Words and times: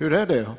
Hur 0.00 0.12
är 0.12 0.26
det? 0.26 0.56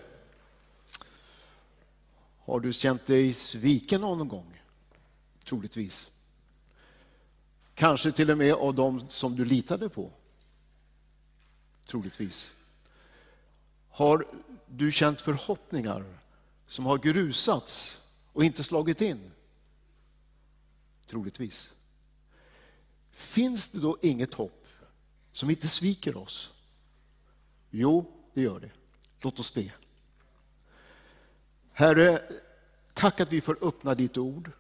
Har 2.40 2.60
du 2.60 2.74
känt 2.74 3.06
dig 3.06 3.34
sviken 3.34 4.02
någon 4.02 4.28
gång? 4.28 4.62
Troligtvis. 5.46 6.12
Kanske 7.76 8.12
till 8.12 8.32
och 8.32 8.38
med 8.38 8.54
av 8.54 8.76
dem 8.76 9.10
som 9.10 9.36
du 9.36 9.46
litade 9.46 9.90
på? 9.90 10.12
Troligtvis. 11.86 12.52
Har 13.90 14.26
du 14.66 14.92
känt 14.92 15.22
förhoppningar 15.22 16.20
som 16.68 16.86
har 16.86 16.98
grusats 16.98 18.02
och 18.34 18.44
inte 18.44 18.64
slagit 18.64 19.02
in? 19.02 19.32
Troligtvis. 21.08 21.74
Finns 23.12 23.68
det 23.68 23.80
då 23.80 23.98
inget 24.02 24.34
hopp 24.34 24.68
som 25.32 25.50
inte 25.50 25.68
sviker 25.68 26.18
oss? 26.18 26.54
Jo, 27.70 28.12
det 28.34 28.42
gör 28.42 28.60
det. 28.60 28.72
Låt 29.22 29.40
oss 29.40 29.54
be. 29.54 29.72
Herre, 31.72 32.22
tack 32.94 33.20
att 33.20 33.32
vi 33.32 33.42
får 33.42 33.58
öppna 33.62 33.96
ditt 33.96 34.18
ord 34.18 34.52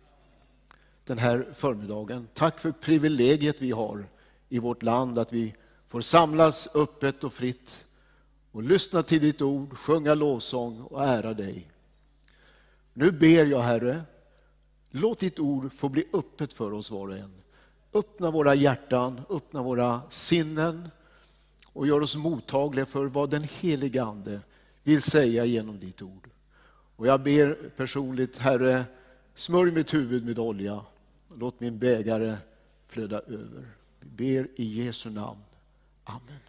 den 1.09 1.17
här 1.17 1.47
förmiddagen. 1.53 2.27
Tack 2.33 2.59
för 2.59 2.71
privilegiet 2.71 3.61
vi 3.61 3.71
har 3.71 4.05
i 4.49 4.59
vårt 4.59 4.83
land 4.83 5.19
att 5.19 5.33
vi 5.33 5.55
får 5.87 6.01
samlas 6.01 6.75
öppet 6.75 7.23
och 7.23 7.33
fritt 7.33 7.85
och 8.51 8.63
lyssna 8.63 9.03
till 9.03 9.21
ditt 9.21 9.41
ord, 9.41 9.77
sjunga 9.77 10.13
lovsång 10.13 10.81
och 10.81 11.03
ära 11.03 11.33
dig. 11.33 11.69
Nu 12.93 13.11
ber 13.11 13.45
jag 13.45 13.59
Herre, 13.59 14.03
låt 14.89 15.19
ditt 15.19 15.39
ord 15.39 15.73
få 15.73 15.89
bli 15.89 16.05
öppet 16.13 16.53
för 16.53 16.73
oss 16.73 16.91
var 16.91 17.07
och 17.07 17.17
en. 17.17 17.33
Öppna 17.93 18.31
våra 18.31 18.55
hjärtan, 18.55 19.21
öppna 19.29 19.61
våra 19.61 20.01
sinnen 20.09 20.89
och 21.73 21.87
gör 21.87 22.01
oss 22.01 22.15
mottagliga 22.15 22.85
för 22.85 23.05
vad 23.05 23.29
den 23.29 23.43
helige 23.43 24.03
Ande 24.03 24.41
vill 24.83 25.01
säga 25.01 25.45
genom 25.45 25.79
ditt 25.79 26.01
ord. 26.01 26.29
Och 26.95 27.07
jag 27.07 27.23
ber 27.23 27.69
personligt, 27.77 28.37
Herre, 28.37 28.85
smörj 29.35 29.71
mitt 29.71 29.93
huvud 29.93 30.25
med 30.25 30.39
olja. 30.39 30.85
Låt 31.35 31.59
min 31.59 31.79
bägare 31.79 32.37
flöda 32.87 33.19
över. 33.19 33.67
Vi 33.99 34.09
ber 34.09 34.47
i 34.55 34.83
Jesu 34.83 35.09
namn. 35.09 35.39
Amen. 36.03 36.39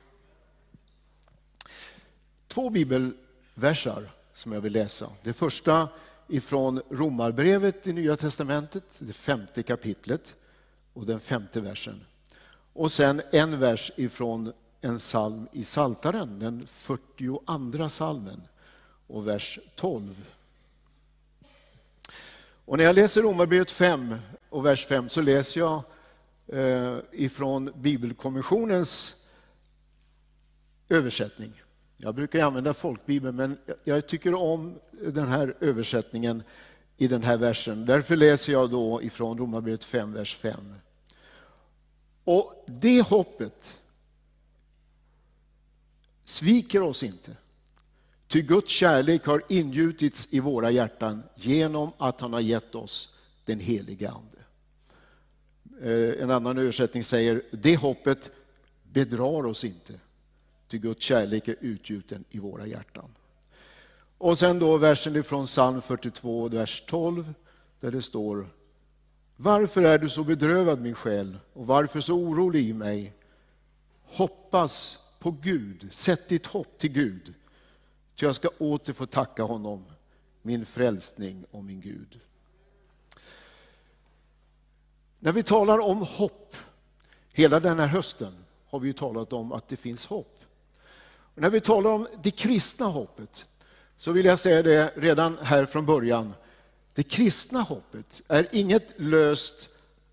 Två 2.47 2.71
bibelversar 2.71 4.11
som 4.35 4.53
jag 4.53 4.61
vill 4.61 4.73
läsa. 4.73 5.11
Det 5.23 5.33
första 5.33 5.89
ifrån 6.29 6.83
Romarbrevet 6.91 7.87
i 7.87 7.93
Nya 7.93 8.17
Testamentet, 8.17 8.85
det 8.99 9.13
femte 9.13 9.63
kapitlet 9.63 10.37
och 10.93 11.07
den 11.07 11.21
femte 11.21 11.61
versen. 11.61 12.05
Och 12.73 12.93
sen 12.93 13.23
en 13.33 13.61
vers 13.61 13.93
ifrån 13.97 14.53
en 14.81 14.99
psalm 14.99 15.49
i 15.53 15.65
Saltaren, 15.65 16.39
den 16.39 16.67
42 16.67 17.89
salmen 17.89 18.43
och 19.07 19.29
vers 19.29 19.59
12. 19.77 20.27
Och 22.65 22.79
när 22.79 22.85
jag 22.85 22.95
läser 22.95 23.23
Romarbrevet 23.23 23.71
5 23.71 24.17
och 24.49 24.67
vers 24.67 24.87
5 24.87 25.09
så 25.09 25.21
läser 25.21 25.61
jag 25.61 25.83
eh, 26.47 26.97
ifrån 27.13 27.73
Bibelkommissionens 27.77 29.15
översättning. 30.89 31.63
Jag 31.97 32.15
brukar 32.15 32.45
använda 32.45 32.75
folkbibeln, 32.75 33.37
men 33.37 33.59
jag 33.85 34.07
tycker 34.07 34.35
om 34.35 34.79
den 34.91 35.29
här 35.29 35.57
översättningen 35.61 36.43
i 36.97 37.09
den 37.09 37.23
här 37.23 37.37
versen. 37.37 37.87
Därför 37.87 38.17
läser 38.17 38.53
jag 38.53 38.71
då 38.71 39.03
ifrån 39.03 39.39
Romarbrevet 39.39 39.85
5, 39.85 40.13
vers 40.13 40.37
5. 40.37 40.75
Och 42.25 42.65
det 42.67 43.03
hoppet 43.03 43.81
sviker 46.31 46.83
oss 46.83 47.03
inte. 47.03 47.37
Ty 48.29 48.43
Guds 48.43 48.73
kärlek 48.73 49.27
har 49.27 49.43
ingjutits 49.49 50.29
i 50.31 50.41
våra 50.41 50.71
hjärtan 50.71 51.23
genom 51.35 51.93
att 51.99 52.21
han 52.21 52.33
har 52.33 52.41
gett 52.41 52.75
oss 52.75 53.15
den 53.45 53.61
helige 53.61 54.11
Ande. 54.11 54.39
Eh, 55.83 56.23
en 56.23 56.31
annan 56.31 56.59
översättning 56.59 57.05
säger, 57.05 57.43
det 57.51 57.77
hoppet 57.77 58.31
bedrar 58.83 59.47
oss 59.47 59.65
inte. 59.65 59.93
Ty 60.69 60.79
Guds 60.79 61.05
kärlek 61.05 61.49
är 61.49 61.57
utgjuten 61.61 62.25
i 62.31 62.39
våra 62.39 62.67
hjärtan. 62.67 63.11
Och 64.19 64.39
sen 64.39 64.59
då 64.59 64.77
versen 64.77 65.17
ifrån 65.17 65.47
psalm 65.47 65.83
42, 65.83 66.49
vers 66.49 66.83
12, 66.87 67.35
där 67.81 67.91
det 67.91 68.03
står 68.03 68.49
Varför 69.37 69.83
är 69.83 69.99
du 69.99 70.09
så 70.09 70.25
bedrövad 70.25 70.81
min 70.81 70.95
själ 70.95 71.39
och 71.53 71.67
varför 71.67 72.01
så 72.01 72.15
orolig 72.15 72.69
i 72.69 72.73
mig? 72.73 73.13
Hoppas 74.05 74.99
på 75.21 75.31
Gud, 75.31 75.89
sätt 75.93 76.29
ditt 76.29 76.47
hopp 76.47 76.79
till 76.79 76.93
Gud. 76.93 77.35
Ty 78.17 78.27
jag 78.27 78.35
ska 78.35 78.49
åter 78.49 78.93
få 78.93 79.07
tacka 79.07 79.43
honom, 79.43 79.85
min 80.43 80.67
frälsning 80.67 81.45
och 81.51 81.65
min 81.65 81.81
Gud. 81.81 82.21
När 85.19 85.33
vi 85.33 85.43
talar 85.43 85.79
om 85.79 86.03
hopp, 86.03 86.57
hela 87.33 87.61
den 87.61 87.79
här 87.79 87.87
hösten 87.87 88.45
har 88.67 88.81
vi 88.81 88.93
talat 88.93 89.33
om 89.33 89.53
att 89.53 89.69
det 89.69 89.77
finns 89.77 90.07
hopp. 90.07 90.41
Och 91.35 91.43
när 91.43 91.51
vi 91.51 91.61
talar 91.61 91.91
om 91.91 92.09
det 92.23 92.31
kristna 92.31 92.87
hoppet 92.87 93.47
så 93.97 94.13
vill 94.13 94.27
jag 94.27 94.39
säga 94.39 94.63
det 94.63 94.93
redan 94.97 95.39
här 95.39 95.67
från 95.67 95.87
början. 95.87 96.33
Det 96.95 97.03
kristna 97.03 97.61
hoppet 97.61 98.23
är 98.29 98.49
inget 98.53 99.01
löst 99.01 99.69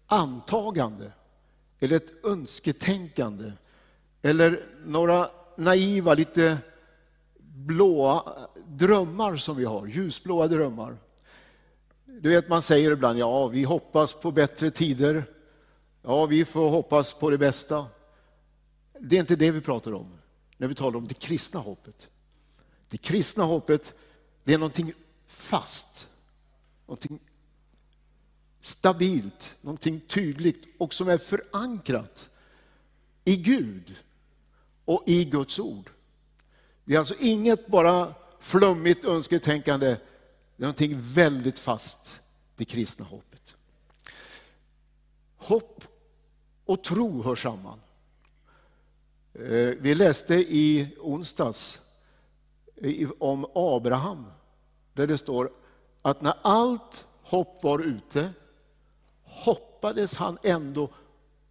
antagande 0.07 1.11
eller 1.79 1.95
ett 1.95 2.25
önsketänkande 2.25 3.51
eller 4.21 4.65
några 4.85 5.29
naiva, 5.57 6.13
lite 6.13 6.57
blåa 7.37 8.47
drömmar 8.67 9.37
som 9.37 9.55
vi 9.55 9.65
har, 9.65 9.87
ljusblåa 9.87 10.47
drömmar. 10.47 10.97
Du 12.05 12.29
vet, 12.29 12.49
man 12.49 12.61
säger 12.61 12.91
ibland, 12.91 13.19
ja, 13.19 13.47
vi 13.47 13.63
hoppas 13.63 14.13
på 14.13 14.31
bättre 14.31 14.71
tider. 14.71 15.25
Ja, 16.01 16.25
vi 16.25 16.45
får 16.45 16.69
hoppas 16.69 17.13
på 17.13 17.29
det 17.29 17.37
bästa. 17.37 17.87
Det 18.99 19.15
är 19.15 19.19
inte 19.19 19.35
det 19.35 19.51
vi 19.51 19.61
pratar 19.61 19.93
om 19.93 20.17
när 20.57 20.67
vi 20.67 20.75
talar 20.75 20.97
om 20.97 21.07
det 21.07 21.13
kristna 21.13 21.59
hoppet. 21.59 22.09
Det 22.89 22.97
kristna 22.97 23.43
hoppet, 23.43 23.93
det 24.43 24.53
är 24.53 24.57
någonting 24.57 24.93
fast, 25.27 26.07
någonting 26.85 27.19
stabilt, 28.61 29.55
någonting 29.61 29.99
tydligt 29.99 30.65
och 30.77 30.93
som 30.93 31.07
är 31.07 31.17
förankrat 31.17 32.29
i 33.25 33.35
Gud 33.35 33.95
och 34.87 35.03
i 35.05 35.25
Guds 35.25 35.59
ord. 35.59 35.89
Det 36.85 36.95
är 36.95 36.99
alltså 36.99 37.15
inget 37.19 37.67
bara 37.67 38.13
flummigt 38.39 39.05
önsketänkande, 39.05 39.85
det 39.87 40.63
är 40.63 40.67
någonting 40.67 40.97
väldigt 41.01 41.59
fast, 41.59 42.21
det 42.55 42.65
kristna 42.65 43.05
hoppet. 43.05 43.55
Hopp 45.37 45.83
och 46.65 46.83
tro 46.83 47.23
hör 47.23 47.35
samman. 47.35 47.81
Eh, 49.33 49.73
vi 49.79 49.95
läste 49.95 50.35
i 50.35 50.95
onsdags 50.99 51.81
eh, 52.75 53.09
om 53.19 53.45
Abraham, 53.55 54.25
där 54.93 55.07
det 55.07 55.17
står 55.17 55.51
att 56.01 56.21
när 56.21 56.33
allt 56.41 57.07
hopp 57.21 57.63
var 57.63 57.79
ute 57.79 58.33
hoppades 59.23 60.15
han 60.15 60.37
ändå 60.43 60.89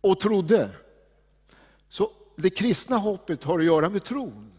och 0.00 0.20
trodde. 0.20 0.70
Så 1.88 2.10
det 2.36 2.50
kristna 2.50 2.96
hoppet 2.96 3.44
har 3.44 3.58
att 3.58 3.64
göra 3.64 3.88
med 3.88 4.04
tron. 4.04 4.52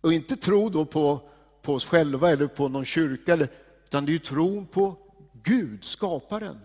Och 0.00 0.12
inte 0.12 0.36
tro 0.36 0.68
då 0.68 0.84
på, 0.84 1.20
på 1.62 1.74
oss 1.74 1.86
själva 1.86 2.30
eller 2.30 2.46
på 2.46 2.68
någon 2.68 2.84
kyrka, 2.84 3.48
utan 3.84 4.04
det 4.04 4.14
är 4.14 4.18
tron 4.18 4.66
på 4.66 4.96
Gud, 5.32 5.84
skaparen. 5.84 6.60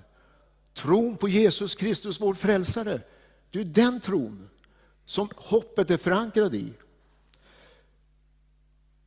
Tron 0.73 1.17
på 1.17 1.29
Jesus 1.29 1.75
Kristus, 1.75 2.21
vår 2.21 2.33
frälsare. 2.33 3.01
Det 3.51 3.59
är 3.59 3.65
den 3.65 3.99
tron 3.99 4.49
som 5.05 5.29
hoppet 5.35 5.91
är 5.91 5.97
förankrat 5.97 6.53
i. 6.53 6.73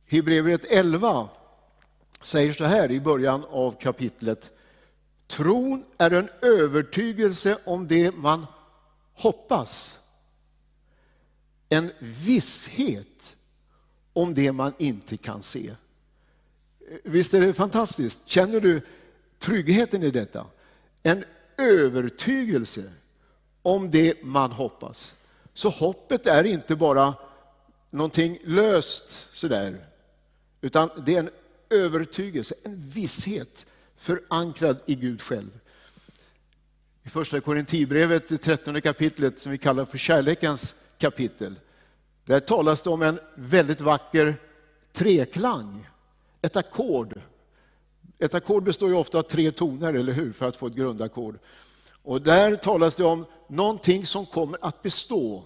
Hebreerbrevet 0.05 0.65
11 0.65 1.29
säger 2.21 2.53
så 2.53 2.63
här 2.63 2.91
i 2.91 3.01
början 3.01 3.45
av 3.49 3.71
kapitlet. 3.71 4.51
Tron 5.27 5.85
är 5.97 6.11
en 6.11 6.29
övertygelse 6.41 7.57
om 7.63 7.87
det 7.87 8.11
man 8.11 8.45
hoppas. 9.13 9.99
En 11.73 11.91
visshet 11.99 13.35
om 14.13 14.33
det 14.33 14.51
man 14.51 14.73
inte 14.77 15.17
kan 15.17 15.43
se. 15.43 15.75
Visst 17.03 17.33
är 17.33 17.41
det 17.41 17.53
fantastiskt? 17.53 18.21
Känner 18.25 18.59
du 18.59 18.81
tryggheten 19.39 20.03
i 20.03 20.11
detta? 20.11 20.45
En 21.03 21.23
övertygelse 21.57 22.91
om 23.61 23.91
det 23.91 24.23
man 24.23 24.51
hoppas. 24.51 25.15
Så 25.53 25.69
hoppet 25.69 26.27
är 26.27 26.43
inte 26.43 26.75
bara 26.75 27.13
någonting 27.89 28.39
löst 28.43 29.27
sådär, 29.33 29.85
utan 30.61 30.89
det 31.05 31.15
är 31.15 31.19
en 31.19 31.29
övertygelse, 31.69 32.55
en 32.63 32.81
visshet 32.81 33.65
förankrad 33.97 34.77
i 34.85 34.95
Gud 34.95 35.21
själv. 35.21 35.59
I 37.03 37.09
första 37.09 37.41
Korintibrevet, 37.41 38.27
det 38.27 38.37
trettonde 38.37 38.81
kapitlet, 38.81 39.39
som 39.39 39.51
vi 39.51 39.57
kallar 39.57 39.85
för 39.85 39.97
kärlekens 39.97 40.75
kapitel, 41.03 41.55
där 42.25 42.39
talas 42.39 42.81
det 42.81 42.89
om 42.89 43.01
en 43.01 43.19
väldigt 43.35 43.81
vacker 43.81 44.41
treklang, 44.93 45.89
ett 46.41 46.55
ackord. 46.55 47.21
Ett 48.19 48.33
ackord 48.33 48.63
består 48.63 48.89
ju 48.89 48.95
ofta 48.95 49.19
av 49.19 49.23
tre 49.23 49.51
toner, 49.51 49.93
eller 49.93 50.13
hur, 50.13 50.33
för 50.33 50.47
att 50.47 50.55
få 50.55 50.67
ett 50.67 50.73
grundackord. 50.73 51.39
Och 52.03 52.21
där 52.21 52.55
talas 52.55 52.95
det 52.95 53.03
om 53.03 53.25
någonting 53.47 54.05
som 54.05 54.25
kommer 54.25 54.57
att 54.61 54.81
bestå. 54.81 55.43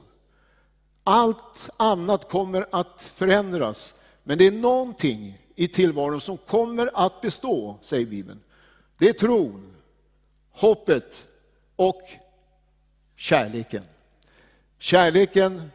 Allt 1.03 1.69
annat 1.77 2.29
kommer 2.29 2.65
att 2.71 3.11
förändras, 3.15 3.95
men 4.23 4.37
det 4.37 4.47
är 4.47 4.51
någonting 4.51 5.41
i 5.55 5.67
tillvaron 5.67 6.21
som 6.21 6.37
kommer 6.37 6.91
att 6.93 7.21
bestå, 7.21 7.77
säger 7.81 8.05
Bibeln. 8.05 8.39
Det 8.97 9.09
är 9.09 9.13
tron, 9.13 9.73
hoppet 10.51 11.27
och 11.75 12.01
kärleken. 13.15 13.83
Kärleken 14.77 15.71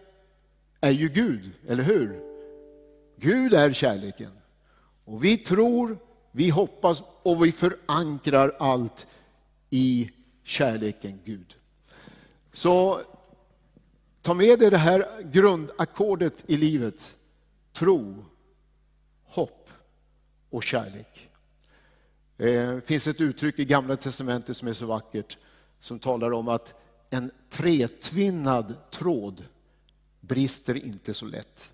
är 0.80 0.90
ju 0.90 1.08
Gud, 1.08 1.50
eller 1.68 1.82
hur? 1.82 2.22
Gud 3.16 3.54
är 3.54 3.72
kärleken. 3.72 4.30
Och 5.04 5.24
vi 5.24 5.36
tror, 5.36 5.98
vi 6.32 6.50
hoppas 6.50 7.02
och 7.22 7.44
vi 7.44 7.52
förankrar 7.52 8.56
allt 8.58 9.06
i 9.70 10.10
kärleken 10.42 11.20
Gud. 11.24 11.56
Så 12.52 13.00
ta 14.22 14.34
med 14.34 14.58
dig 14.58 14.70
det 14.70 14.76
här 14.76 15.22
grundackordet 15.32 16.44
i 16.46 16.56
livet. 16.56 17.16
Tro, 17.72 18.24
hopp 19.24 19.70
och 20.50 20.62
kärlek. 20.62 21.28
Det 22.36 22.86
finns 22.86 23.06
ett 23.06 23.20
uttryck 23.20 23.58
i 23.58 23.64
Gamla 23.64 23.96
Testamentet 23.96 24.56
som 24.56 24.68
är 24.68 24.72
så 24.72 24.86
vackert 24.86 25.38
som 25.80 25.98
talar 25.98 26.32
om 26.32 26.48
att 26.48 26.81
en 27.12 27.30
tretvinnad 27.50 28.74
tråd 28.90 29.44
brister 30.20 30.74
inte 30.74 31.14
så 31.14 31.26
lätt. 31.26 31.70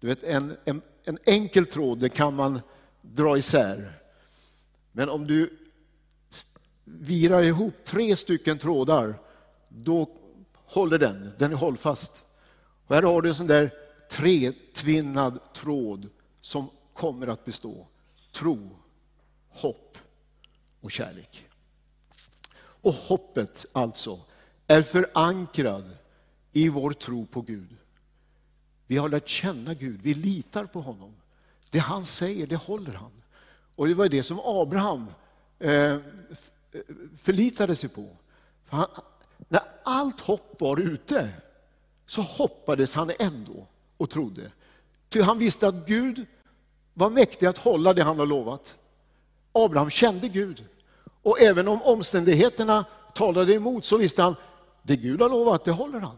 Du 0.00 0.06
vet, 0.06 0.22
en, 0.22 0.56
en, 0.64 0.82
en 1.04 1.18
enkel 1.24 1.66
tråd 1.66 1.98
det 1.98 2.08
kan 2.08 2.34
man 2.34 2.60
dra 3.02 3.38
isär. 3.38 3.92
Men 4.92 5.08
om 5.08 5.26
du 5.26 5.58
virar 6.84 7.42
ihop 7.42 7.74
tre 7.84 8.16
stycken 8.16 8.58
trådar, 8.58 9.20
då 9.68 10.16
håller 10.54 10.98
den, 10.98 11.30
den 11.38 11.52
är 11.52 11.56
hållfast. 11.56 12.24
Och 12.86 12.94
här 12.94 13.02
har 13.02 13.22
du 13.22 13.28
en 13.28 13.34
sån 13.34 13.46
där 13.46 13.72
tretvinnad 14.10 15.52
tråd 15.52 16.08
som 16.40 16.70
kommer 16.92 17.26
att 17.26 17.44
bestå. 17.44 17.86
Tro, 18.32 18.70
hopp 19.48 19.98
och 20.80 20.90
kärlek. 20.90 21.46
Och 22.58 22.94
hoppet 22.94 23.66
alltså 23.72 24.20
är 24.70 24.82
förankrad 24.82 25.90
i 26.52 26.68
vår 26.68 26.92
tro 26.92 27.26
på 27.26 27.40
Gud. 27.40 27.76
Vi 28.86 28.96
har 28.96 29.08
lärt 29.08 29.28
känna 29.28 29.74
Gud, 29.74 30.00
vi 30.02 30.14
litar 30.14 30.64
på 30.64 30.80
honom. 30.80 31.14
Det 31.70 31.78
han 31.78 32.04
säger, 32.04 32.46
det 32.46 32.56
håller 32.56 32.92
han. 32.92 33.10
Och 33.76 33.88
det 33.88 33.94
var 33.94 34.08
det 34.08 34.22
som 34.22 34.40
Abraham 34.44 35.06
eh, 35.58 35.72
eh 35.72 35.98
förlitade 37.22 37.76
sig 37.76 37.90
på. 37.90 38.08
Han, 38.68 38.86
när 39.48 39.62
allt 39.84 40.20
hopp 40.20 40.60
var 40.60 40.76
ute 40.76 41.28
så 42.06 42.22
hoppades 42.22 42.94
han 42.94 43.10
ändå 43.18 43.66
och 43.96 44.10
trodde. 44.10 44.50
Ty 45.08 45.22
han 45.22 45.38
visste 45.38 45.68
att 45.68 45.86
Gud 45.86 46.26
var 46.94 47.10
mäktig 47.10 47.46
att 47.46 47.58
hålla 47.58 47.94
det 47.94 48.02
han 48.02 48.18
har 48.18 48.26
lovat. 48.26 48.76
Abraham 49.52 49.90
kände 49.90 50.28
Gud. 50.28 50.64
Och 51.22 51.40
även 51.40 51.68
om 51.68 51.82
omständigheterna 51.82 52.84
talade 53.14 53.54
emot 53.54 53.84
så 53.84 53.96
visste 53.96 54.22
han, 54.22 54.36
det 54.82 54.96
Gud 54.96 55.20
har 55.20 55.28
lovat, 55.28 55.64
det 55.64 55.70
håller 55.70 56.00
han. 56.00 56.16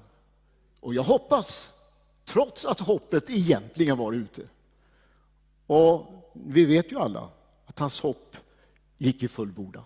Och 0.81 0.95
jag 0.95 1.03
hoppas, 1.03 1.73
trots 2.25 2.65
att 2.65 2.81
hoppet 2.81 3.31
egentligen 3.31 3.99
var 3.99 4.13
ute. 4.13 4.43
Och 5.67 6.07
vi 6.33 6.65
vet 6.65 6.93
ju 6.93 6.99
alla 6.99 7.29
att 7.67 7.79
hans 7.79 8.01
hopp 8.01 8.37
gick 8.99 9.23
i 9.23 9.29
fullbordan. 9.29 9.85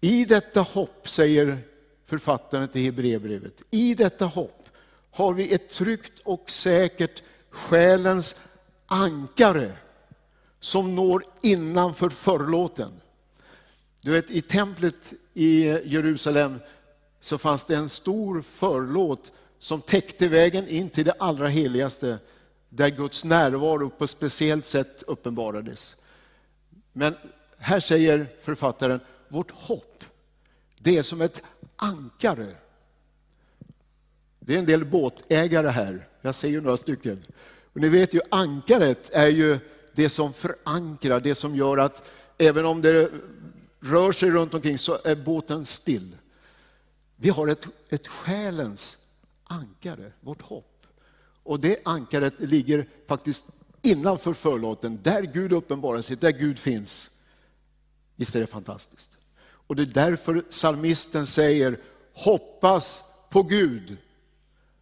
I 0.00 0.24
detta 0.24 0.60
hopp, 0.60 1.08
säger 1.08 1.58
författaren 2.06 2.68
till 2.68 2.82
Hebreerbrevet, 2.82 3.54
i 3.70 3.94
detta 3.94 4.26
hopp 4.26 4.68
har 5.10 5.32
vi 5.32 5.54
ett 5.54 5.70
tryggt 5.70 6.20
och 6.24 6.50
säkert 6.50 7.22
själens 7.50 8.36
ankare 8.86 9.76
som 10.60 10.94
når 10.94 11.24
innanför 11.42 12.10
förlåten. 12.10 13.00
Du 14.04 14.10
vet, 14.10 14.30
i 14.30 14.40
templet 14.40 15.14
i 15.34 15.64
Jerusalem 15.84 16.60
så 17.20 17.38
fanns 17.38 17.64
det 17.64 17.76
en 17.76 17.88
stor 17.88 18.42
förlåt 18.42 19.32
som 19.58 19.80
täckte 19.80 20.28
vägen 20.28 20.68
in 20.68 20.90
till 20.90 21.04
det 21.04 21.14
allra 21.18 21.48
heligaste, 21.48 22.18
där 22.68 22.88
Guds 22.88 23.24
närvaro 23.24 23.90
på 23.90 24.04
ett 24.04 24.10
speciellt 24.10 24.66
sätt 24.66 25.02
uppenbarades. 25.06 25.96
Men 26.92 27.14
här 27.58 27.80
säger 27.80 28.26
författaren, 28.42 29.00
vårt 29.28 29.50
hopp, 29.50 30.04
det 30.78 30.98
är 30.98 31.02
som 31.02 31.20
ett 31.20 31.42
ankare. 31.76 32.54
Det 34.40 34.54
är 34.54 34.58
en 34.58 34.66
del 34.66 34.84
båtägare 34.84 35.68
här, 35.68 36.08
jag 36.20 36.34
ser 36.34 36.48
ju 36.48 36.60
några 36.60 36.76
stycken. 36.76 37.24
Och 37.72 37.80
ni 37.80 37.88
vet 37.88 38.14
ju, 38.14 38.20
ankaret 38.30 39.10
är 39.12 39.28
ju 39.28 39.58
det 39.92 40.08
som 40.08 40.32
förankrar, 40.32 41.20
det 41.20 41.34
som 41.34 41.56
gör 41.56 41.76
att 41.78 42.04
även 42.38 42.64
om 42.64 42.80
det 42.80 43.10
rör 43.84 44.12
sig 44.12 44.30
runt 44.30 44.54
omkring 44.54 44.78
så 44.78 44.98
är 45.04 45.16
båten 45.16 45.64
still. 45.64 46.16
Vi 47.16 47.28
har 47.28 47.48
ett, 47.48 47.66
ett 47.88 48.06
själens 48.06 48.98
ankare, 49.44 50.12
vårt 50.20 50.42
hopp. 50.42 50.86
Och 51.42 51.60
det 51.60 51.78
ankaret 51.84 52.40
ligger 52.40 52.88
faktiskt 53.06 53.44
innanför 53.82 54.32
förlåten, 54.32 55.00
där 55.02 55.22
Gud 55.22 55.52
uppenbarar 55.52 56.02
sig, 56.02 56.16
där 56.16 56.30
Gud 56.30 56.58
finns. 56.58 57.10
Visst 58.16 58.36
är 58.36 58.40
det 58.40 58.46
fantastiskt? 58.46 59.18
Och 59.40 59.76
det 59.76 59.82
är 59.82 59.86
därför 59.86 60.40
psalmisten 60.40 61.26
säger, 61.26 61.80
hoppas 62.12 63.04
på 63.30 63.42
Gud. 63.42 63.96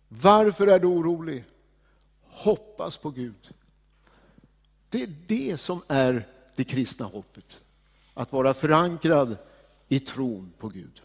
Varför 0.08 0.66
är 0.66 0.78
du 0.78 0.86
orolig? 0.86 1.44
Hoppas 2.22 2.96
på 2.96 3.10
Gud. 3.10 3.54
Det 4.88 5.02
är 5.02 5.14
det 5.26 5.56
som 5.60 5.82
är 5.88 6.28
det 6.56 6.64
kristna 6.64 7.06
hoppet. 7.06 7.61
Att 8.14 8.32
vara 8.32 8.54
förankrad 8.54 9.36
i 9.88 10.00
tron 10.00 10.52
på 10.58 10.68
Gud. 10.68 11.02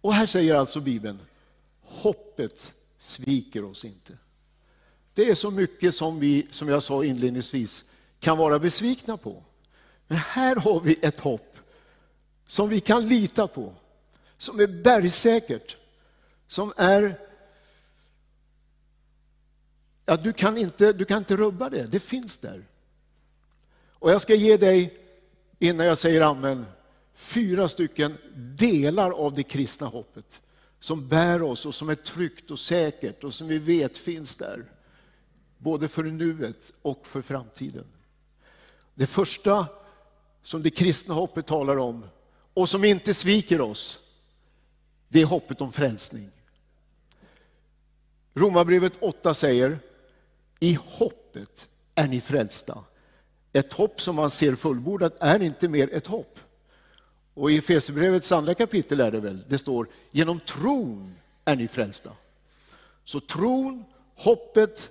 Och 0.00 0.14
här 0.14 0.26
säger 0.26 0.54
alltså 0.54 0.80
Bibeln, 0.80 1.18
hoppet 1.82 2.74
sviker 2.98 3.64
oss 3.64 3.84
inte. 3.84 4.18
Det 5.14 5.30
är 5.30 5.34
så 5.34 5.50
mycket 5.50 5.94
som 5.94 6.20
vi, 6.20 6.46
som 6.50 6.68
jag 6.68 6.82
sa 6.82 7.04
inledningsvis, 7.04 7.84
kan 8.20 8.38
vara 8.38 8.58
besvikna 8.58 9.16
på. 9.16 9.42
Men 10.06 10.18
här 10.18 10.56
har 10.56 10.80
vi 10.80 10.98
ett 11.02 11.20
hopp 11.20 11.56
som 12.46 12.68
vi 12.68 12.80
kan 12.80 13.08
lita 13.08 13.46
på, 13.48 13.74
som 14.36 14.60
är 14.60 14.66
bergsäkert, 14.66 15.76
som 16.46 16.72
är... 16.76 17.20
Ja, 20.04 20.16
du, 20.16 20.32
kan 20.32 20.58
inte, 20.58 20.92
du 20.92 21.04
kan 21.04 21.18
inte 21.18 21.36
rubba 21.36 21.70
det, 21.70 21.86
det 21.86 22.00
finns 22.00 22.36
där. 22.36 22.64
Och 23.92 24.10
jag 24.10 24.22
ska 24.22 24.34
ge 24.34 24.56
dig, 24.56 24.98
innan 25.58 25.86
jag 25.86 25.98
säger 25.98 26.20
amen, 26.20 26.66
fyra 27.14 27.68
stycken 27.68 28.18
delar 28.34 29.10
av 29.10 29.34
det 29.34 29.42
kristna 29.42 29.86
hoppet 29.86 30.42
som 30.80 31.08
bär 31.08 31.42
oss 31.42 31.66
och 31.66 31.74
som 31.74 31.88
är 31.88 31.94
tryggt 31.94 32.50
och 32.50 32.58
säkert 32.58 33.24
och 33.24 33.34
som 33.34 33.48
vi 33.48 33.58
vet 33.58 33.98
finns 33.98 34.36
där. 34.36 34.64
Både 35.58 35.88
för 35.88 36.02
nuet 36.02 36.72
och 36.82 37.06
för 37.06 37.22
framtiden. 37.22 37.86
Det 38.94 39.06
första 39.06 39.66
som 40.42 40.62
det 40.62 40.70
kristna 40.70 41.14
hoppet 41.14 41.46
talar 41.46 41.76
om 41.76 42.04
och 42.54 42.68
som 42.68 42.84
inte 42.84 43.14
sviker 43.14 43.60
oss, 43.60 44.00
det 45.08 45.20
är 45.20 45.26
hoppet 45.26 45.60
om 45.60 45.72
frälsning. 45.72 46.30
Romarbrevet 48.34 48.92
8 49.00 49.34
säger, 49.34 49.78
i 50.60 50.78
hoppet 50.84 51.68
är 51.94 52.08
ni 52.08 52.20
frälsta. 52.20 52.84
Ett 53.52 53.72
hopp 53.72 54.00
som 54.00 54.16
man 54.16 54.30
ser 54.30 54.54
fullbordat 54.54 55.16
är 55.20 55.42
inte 55.42 55.68
mer 55.68 55.94
ett 55.94 56.06
hopp. 56.06 56.38
Och 57.34 57.50
i 57.50 57.58
Efesierbrevets 57.58 58.32
andra 58.32 58.54
kapitel 58.54 59.00
är 59.00 59.10
det 59.10 59.20
väl, 59.20 59.44
det 59.48 59.58
står, 59.58 59.88
genom 60.10 60.40
tron 60.40 61.14
är 61.44 61.56
ni 61.56 61.68
frälsta. 61.68 62.10
Så 63.04 63.20
tron, 63.20 63.84
hoppet, 64.14 64.90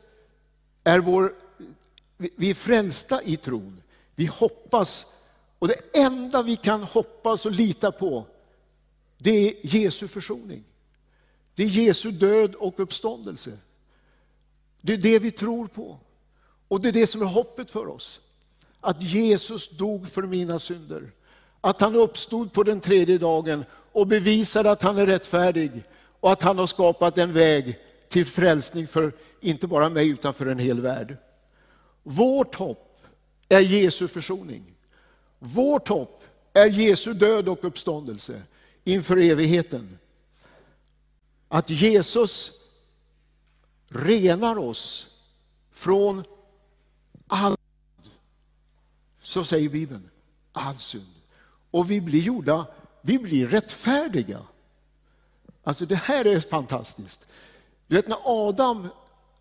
är 0.84 1.00
vår, 1.00 1.34
vi 2.18 2.50
är 2.50 2.54
frälsta 2.54 3.24
i 3.24 3.38
tron. 3.38 3.82
Vi 4.16 4.26
hoppas 4.26 5.06
och 5.60 5.68
det 5.68 5.98
enda 5.98 6.42
vi 6.42 6.56
kan 6.56 6.84
hoppas 6.84 7.46
och 7.46 7.52
lita 7.52 7.92
på, 7.92 8.26
det 9.18 9.32
är 9.32 9.54
Jesu 9.62 10.08
försoning. 10.08 10.64
Det 11.56 11.64
är 11.64 11.68
Jesu 11.68 12.12
död 12.12 12.56
och 12.56 12.80
uppståndelse. 12.80 13.58
Det 14.82 14.94
är 14.94 14.98
det 14.98 15.20
vi 15.20 15.32
tror 15.32 15.68
på. 15.68 16.00
Och 16.68 16.82
det 16.82 16.88
är 16.90 16.94
det 16.94 17.08
som 17.08 17.22
är 17.22 17.26
hoppet 17.26 17.72
för 17.72 17.88
oss. 17.88 18.22
Att 18.82 19.04
Jesus 19.04 19.70
dog 19.70 20.08
för 20.08 20.22
mina 20.22 20.60
synder. 20.60 21.12
Att 21.62 21.82
han 21.82 21.96
uppstod 21.96 22.54
på 22.54 22.64
den 22.64 22.80
tredje 22.80 23.18
dagen 23.18 23.66
och 23.92 24.08
bevisade 24.08 24.72
att 24.72 24.82
han 24.82 24.98
är 24.98 25.06
rättfärdig 25.06 25.84
och 26.20 26.32
att 26.32 26.42
han 26.42 26.58
har 26.58 26.68
skapat 26.68 27.18
en 27.18 27.34
väg 27.34 27.80
till 28.10 28.26
frälsning 28.26 28.88
för 28.88 29.14
inte 29.42 29.68
bara 29.68 29.90
mig 29.90 30.10
utan 30.10 30.34
för 30.34 30.46
en 30.46 30.60
hel 30.60 30.82
värld. 30.82 31.18
Vårt 32.04 32.56
hopp 32.56 33.02
är 33.50 33.60
Jesu 33.60 34.08
försoning. 34.08 34.64
Vårt 35.40 35.88
hopp 35.88 36.24
är 36.54 36.66
Jesu 36.66 37.14
död 37.14 37.50
och 37.50 37.64
uppståndelse 37.64 38.42
inför 38.84 39.18
evigheten. 39.18 39.98
Att 41.48 41.70
Jesus 41.70 42.52
renar 43.90 44.58
oss 44.58 45.08
från 45.72 46.24
all 47.28 47.57
så 49.28 49.44
säger 49.44 49.70
Bibeln, 49.70 50.10
all 50.52 50.78
synd. 50.78 51.14
Och 51.72 51.92
vi 51.92 52.02
blir 52.02 52.22
gjorda, 52.22 52.68
vi 53.02 53.20
blir 53.20 53.48
rättfärdiga. 53.48 54.42
Alltså 55.64 55.86
det 55.86 55.96
här 55.96 56.26
är 56.26 56.40
fantastiskt. 56.40 57.28
Du 57.88 57.96
vet 57.96 58.08
när 58.08 58.18
Adam 58.24 58.88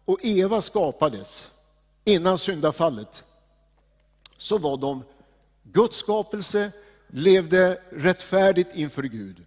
och 0.05 0.19
Eva 0.23 0.61
skapades 0.61 1.51
innan 2.05 2.39
syndafallet 2.39 3.25
så 4.37 4.59
var 4.59 4.77
de 4.77 5.03
Guds 5.63 5.97
skapelse, 5.97 6.73
levde 7.07 7.83
rättfärdigt 7.91 8.77
inför 8.77 9.03
Gud. 9.03 9.45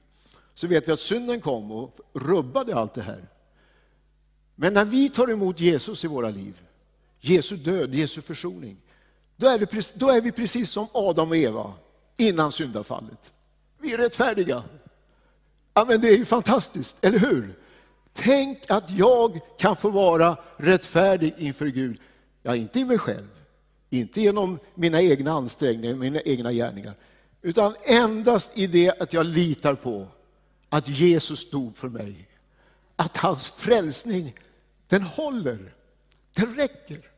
Så 0.53 0.67
vet 0.67 0.87
vi 0.87 0.91
att 0.91 0.99
synden 0.99 1.41
kom 1.41 1.71
och 1.71 1.99
rubbade 2.13 2.75
allt 2.75 2.93
det 2.93 3.01
här. 3.01 3.27
Men 4.55 4.73
när 4.73 4.85
vi 4.85 5.09
tar 5.09 5.31
emot 5.31 5.59
Jesus 5.59 6.03
i 6.03 6.07
våra 6.07 6.29
liv, 6.29 6.61
Jesu 7.19 7.57
död, 7.57 7.95
Jesu 7.95 8.21
försoning, 8.21 8.77
då 9.39 9.47
är, 9.47 9.59
det, 9.59 9.93
då 9.93 10.09
är 10.09 10.21
vi 10.21 10.31
precis 10.31 10.69
som 10.69 10.87
Adam 10.91 11.29
och 11.29 11.37
Eva 11.37 11.73
innan 12.17 12.51
syndafallet. 12.51 13.33
Vi 13.81 13.93
är 13.93 13.97
rättfärdiga. 13.97 14.63
Ja, 15.73 15.85
men 15.85 16.01
det 16.01 16.07
är 16.07 16.17
ju 16.17 16.25
fantastiskt, 16.25 16.97
eller 17.01 17.19
hur? 17.19 17.59
Tänk 18.13 18.71
att 18.71 18.89
jag 18.89 19.39
kan 19.57 19.75
få 19.75 19.89
vara 19.89 20.37
rättfärdig 20.57 21.33
inför 21.37 21.67
Gud. 21.67 22.01
Ja, 22.43 22.55
inte 22.55 22.79
i 22.79 22.85
mig 22.85 22.97
själv, 22.97 23.27
inte 23.89 24.21
genom 24.21 24.59
mina 24.75 25.01
egna 25.01 25.31
ansträngningar, 25.31 25.95
mina 25.95 26.21
egna 26.21 26.51
gärningar, 26.51 26.93
utan 27.41 27.75
endast 27.83 28.57
i 28.57 28.67
det 28.67 29.01
att 29.01 29.13
jag 29.13 29.25
litar 29.25 29.75
på 29.75 30.07
att 30.69 30.87
Jesus 30.87 31.49
dog 31.49 31.77
för 31.77 31.89
mig. 31.89 32.27
Att 32.95 33.17
hans 33.17 33.49
frälsning, 33.49 34.33
den 34.87 35.01
håller, 35.01 35.73
den 36.33 36.55
räcker. 36.55 37.08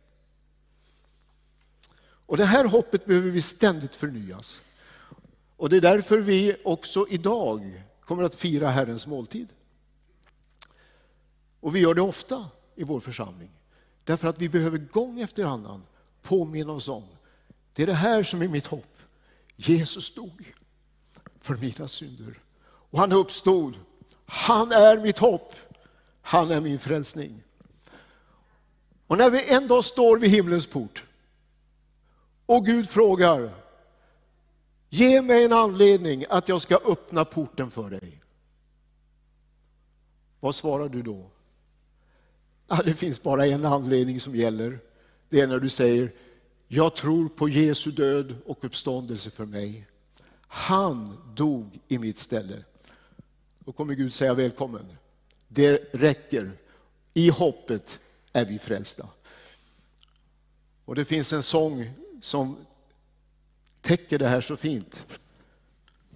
Och 2.31 2.37
det 2.37 2.45
här 2.45 2.65
hoppet 2.65 3.05
behöver 3.05 3.29
vi 3.29 3.41
ständigt 3.41 3.95
förnyas. 3.95 4.61
Och 5.57 5.69
det 5.69 5.77
är 5.77 5.81
därför 5.81 6.17
vi 6.17 6.55
också 6.63 7.05
idag 7.09 7.83
kommer 8.05 8.23
att 8.23 8.35
fira 8.35 8.69
Herrens 8.69 9.07
måltid. 9.07 9.47
Och 11.59 11.75
vi 11.75 11.79
gör 11.79 11.93
det 11.93 12.01
ofta 12.01 12.49
i 12.75 12.83
vår 12.83 12.99
församling. 12.99 13.49
Därför 14.03 14.27
att 14.27 14.41
vi 14.41 14.49
behöver 14.49 14.77
gång 14.77 15.19
efter 15.21 15.43
annan 15.43 15.83
påminna 16.21 16.73
oss 16.73 16.87
om, 16.87 17.03
det 17.73 17.83
är 17.83 17.87
det 17.87 17.93
här 17.93 18.23
som 18.23 18.41
är 18.41 18.47
mitt 18.47 18.67
hopp. 18.67 18.97
Jesus 19.55 20.13
dog 20.13 20.53
för 21.41 21.55
mina 21.55 21.87
synder. 21.87 22.39
Och 22.63 22.99
han 22.99 23.11
uppstod. 23.11 23.75
Han 24.25 24.71
är 24.71 24.97
mitt 24.97 25.19
hopp. 25.19 25.55
Han 26.21 26.51
är 26.51 26.61
min 26.61 26.79
frälsning. 26.79 27.43
Och 29.07 29.17
när 29.17 29.29
vi 29.29 29.53
en 29.53 29.67
dag 29.67 29.85
står 29.85 30.17
vid 30.17 30.29
himlens 30.31 30.67
port 30.67 31.03
och 32.51 32.65
Gud 32.65 32.89
frågar, 32.89 33.53
ge 34.89 35.21
mig 35.21 35.43
en 35.43 35.53
anledning 35.53 36.25
att 36.29 36.49
jag 36.49 36.61
ska 36.61 36.75
öppna 36.75 37.25
porten 37.25 37.71
för 37.71 37.89
dig. 37.89 38.21
Vad 40.39 40.55
svarar 40.55 40.89
du 40.89 41.01
då? 41.01 41.29
Ja, 42.67 42.81
det 42.85 42.93
finns 42.93 43.23
bara 43.23 43.45
en 43.45 43.65
anledning 43.65 44.19
som 44.19 44.35
gäller. 44.35 44.79
Det 45.29 45.41
är 45.41 45.47
när 45.47 45.59
du 45.59 45.69
säger, 45.69 46.13
jag 46.67 46.95
tror 46.95 47.29
på 47.29 47.49
Jesu 47.49 47.91
död 47.91 48.35
och 48.45 48.63
uppståndelse 48.63 49.29
för 49.29 49.45
mig. 49.45 49.87
Han 50.47 51.17
dog 51.35 51.79
i 51.87 51.97
mitt 51.97 52.17
ställe. 52.17 52.63
Då 53.59 53.71
kommer 53.71 53.93
Gud 53.93 54.13
säga 54.13 54.33
välkommen. 54.33 54.85
Det 55.47 55.77
räcker. 55.93 56.51
I 57.13 57.29
hoppet 57.29 57.99
är 58.33 58.45
vi 58.45 58.59
frälsta. 58.59 59.07
Och 60.85 60.95
det 60.95 61.05
finns 61.05 61.33
en 61.33 61.43
sång 61.43 61.93
som 62.21 62.65
täcker 63.81 64.19
det 64.19 64.27
här 64.27 64.41
så 64.41 64.57
fint. 64.57 65.05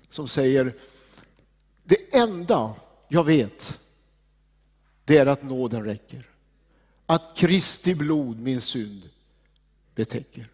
Som 0.10 0.28
säger, 0.28 0.76
det 1.84 2.16
enda 2.16 2.76
jag 3.08 3.24
vet, 3.24 3.80
det 5.06 5.18
är 5.18 5.26
att 5.26 5.44
nåden 5.44 5.84
räcker. 5.84 6.30
Att 7.06 7.38
Kristi 7.38 7.96
blod 7.96 8.40
min 8.40 8.62
synd 8.62 9.10
betäcker. 9.96 10.50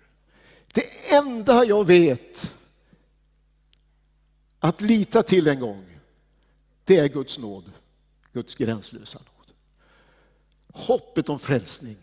Det 0.73 1.13
enda 1.13 1.65
jag 1.65 1.85
vet 1.85 2.55
att 4.59 4.81
lita 4.81 5.23
till 5.23 5.47
en 5.47 5.59
gång, 5.59 5.99
det 6.83 6.97
är 6.97 7.07
Guds 7.07 7.37
nåd, 7.37 7.71
Guds 8.33 8.55
gränslösa 8.55 9.19
nåd. 9.19 9.55
Hoppet 10.73 11.29
om 11.29 11.39
frälsning, 11.39 11.97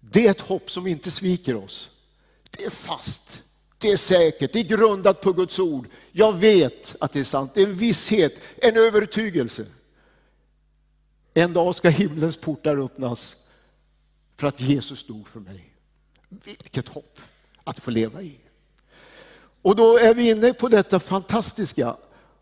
det 0.00 0.26
är 0.26 0.30
ett 0.30 0.40
hopp 0.40 0.70
som 0.70 0.86
inte 0.86 1.10
sviker 1.10 1.54
oss. 1.54 1.90
Det 2.56 2.64
är 2.64 2.70
fast, 2.70 3.42
det 3.78 3.92
är 3.92 3.96
säkert, 3.96 4.52
det 4.52 4.58
är 4.58 4.64
grundat 4.64 5.20
på 5.20 5.32
Guds 5.32 5.58
ord. 5.58 5.88
Jag 6.12 6.32
vet 6.32 6.96
att 7.00 7.12
det 7.12 7.20
är 7.20 7.24
sant, 7.24 7.54
det 7.54 7.62
är 7.62 7.66
en 7.66 7.76
visshet, 7.76 8.40
en 8.56 8.76
övertygelse. 8.76 9.66
En 11.34 11.52
dag 11.52 11.74
ska 11.74 11.88
himlens 11.88 12.36
portar 12.36 12.84
öppnas 12.84 13.36
för 14.36 14.46
att 14.46 14.60
Jesus 14.60 15.06
dog 15.06 15.28
för 15.28 15.40
mig. 15.40 15.74
Vilket 16.28 16.88
hopp 16.88 17.20
att 17.64 17.80
få 17.80 17.90
leva 17.90 18.22
i. 18.22 18.36
Och 19.62 19.76
då 19.76 19.98
är 19.98 20.14
vi 20.14 20.30
inne 20.30 20.52
på 20.52 20.68
detta 20.68 21.00
fantastiska 21.00 21.96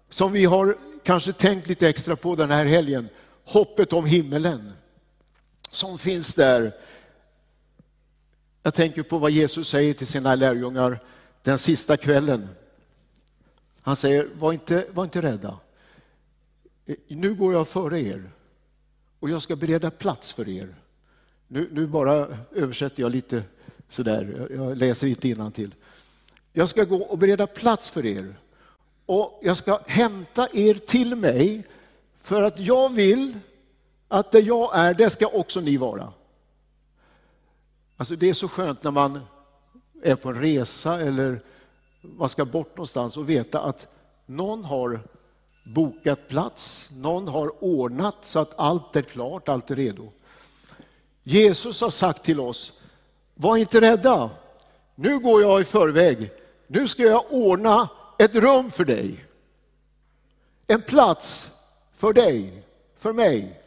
som 0.09 0.33
vi 0.33 0.45
har 0.45 0.79
kanske 1.03 1.33
tänkt 1.33 1.69
lite 1.69 1.89
extra 1.89 2.17
på 2.17 2.37
den 2.37 2.51
här 2.51 2.65
helgen. 2.65 3.09
Hoppet 3.45 3.93
om 3.93 4.07
himmelen 4.07 4.73
som 5.71 5.99
finns 5.99 6.35
där 6.35 6.75
jag 8.63 8.75
tänker 8.75 9.03
på 9.03 9.19
vad 9.19 9.31
Jesus 9.31 9.69
säger 9.69 9.95
till 9.95 10.07
sina 10.07 10.35
lärjungar 10.35 11.01
den 11.43 11.59
sista 11.59 11.97
kvällen. 11.97 12.49
Han 13.83 13.97
säger, 13.97 14.29
var 14.39 14.53
inte, 14.53 14.87
var 14.91 15.05
inte 15.05 15.23
rädda. 15.23 15.59
Nu 17.09 17.35
går 17.35 17.53
jag 17.53 17.69
före 17.69 18.01
er 18.01 18.31
och 19.21 19.31
jag 19.31 19.43
ska 19.43 19.57
bereda 19.57 19.91
plats 19.91 20.33
för 20.33 20.49
er. 20.49 20.75
Nu, 21.49 21.69
nu 21.73 21.87
bara 21.87 22.39
översätter 22.53 23.03
jag 23.03 23.13
lite 23.13 23.43
sådär, 23.89 24.49
jag 24.57 24.77
läser 24.77 25.07
inte 25.07 25.51
till. 25.51 25.75
Jag 26.53 26.69
ska 26.69 26.85
gå 26.85 26.97
och 26.97 27.19
bereda 27.19 27.47
plats 27.47 27.91
för 27.91 28.07
er 28.07 28.37
och 29.07 29.41
jag 29.43 29.57
ska 29.57 29.81
hämta 29.87 30.49
er 30.53 30.75
till 30.75 31.17
mig 31.17 31.67
för 32.23 32.43
att 32.43 32.59
jag 32.59 32.93
vill 32.93 33.39
att 34.09 34.31
det 34.31 34.41
jag 34.41 34.71
är, 34.79 34.95
det 34.95 35.11
ska 35.11 35.27
också 35.27 35.61
ni 35.61 35.77
vara. 35.77 36.13
Alltså 38.03 38.17
det 38.17 38.29
är 38.29 38.35
så 38.35 38.49
skönt 38.49 38.83
när 38.83 38.91
man 38.91 39.21
är 40.03 40.17
på 40.17 40.29
en 40.29 40.41
resa 40.41 41.01
eller 41.01 41.41
man 42.01 42.29
ska 42.29 42.45
bort 42.45 42.77
någonstans 42.77 43.17
och 43.17 43.29
veta 43.29 43.61
att 43.61 43.89
någon 44.27 44.65
har 44.65 45.01
bokat 45.65 46.29
plats, 46.29 46.89
någon 46.93 47.29
har 47.29 47.65
ordnat 47.65 48.17
så 48.23 48.39
att 48.39 48.59
allt 48.59 48.97
är 48.97 49.03
klart, 49.03 49.49
allt 49.49 49.71
är 49.71 49.77
redo. 49.77 50.09
Jesus 51.23 51.81
har 51.81 51.91
sagt 51.91 52.23
till 52.23 52.41
oss, 52.41 52.81
var 53.35 53.57
inte 53.57 53.81
rädda, 53.81 54.31
nu 54.95 55.19
går 55.19 55.43
jag 55.43 55.61
i 55.61 55.65
förväg, 55.65 56.31
nu 56.67 56.89
ska 56.89 57.03
jag 57.03 57.25
ordna 57.31 57.89
ett 58.19 58.35
rum 58.35 58.71
för 58.71 58.85
dig. 58.85 59.25
En 60.67 60.83
plats 60.83 61.51
för 61.95 62.13
dig, 62.13 62.65
för 62.97 63.13
mig. 63.13 63.63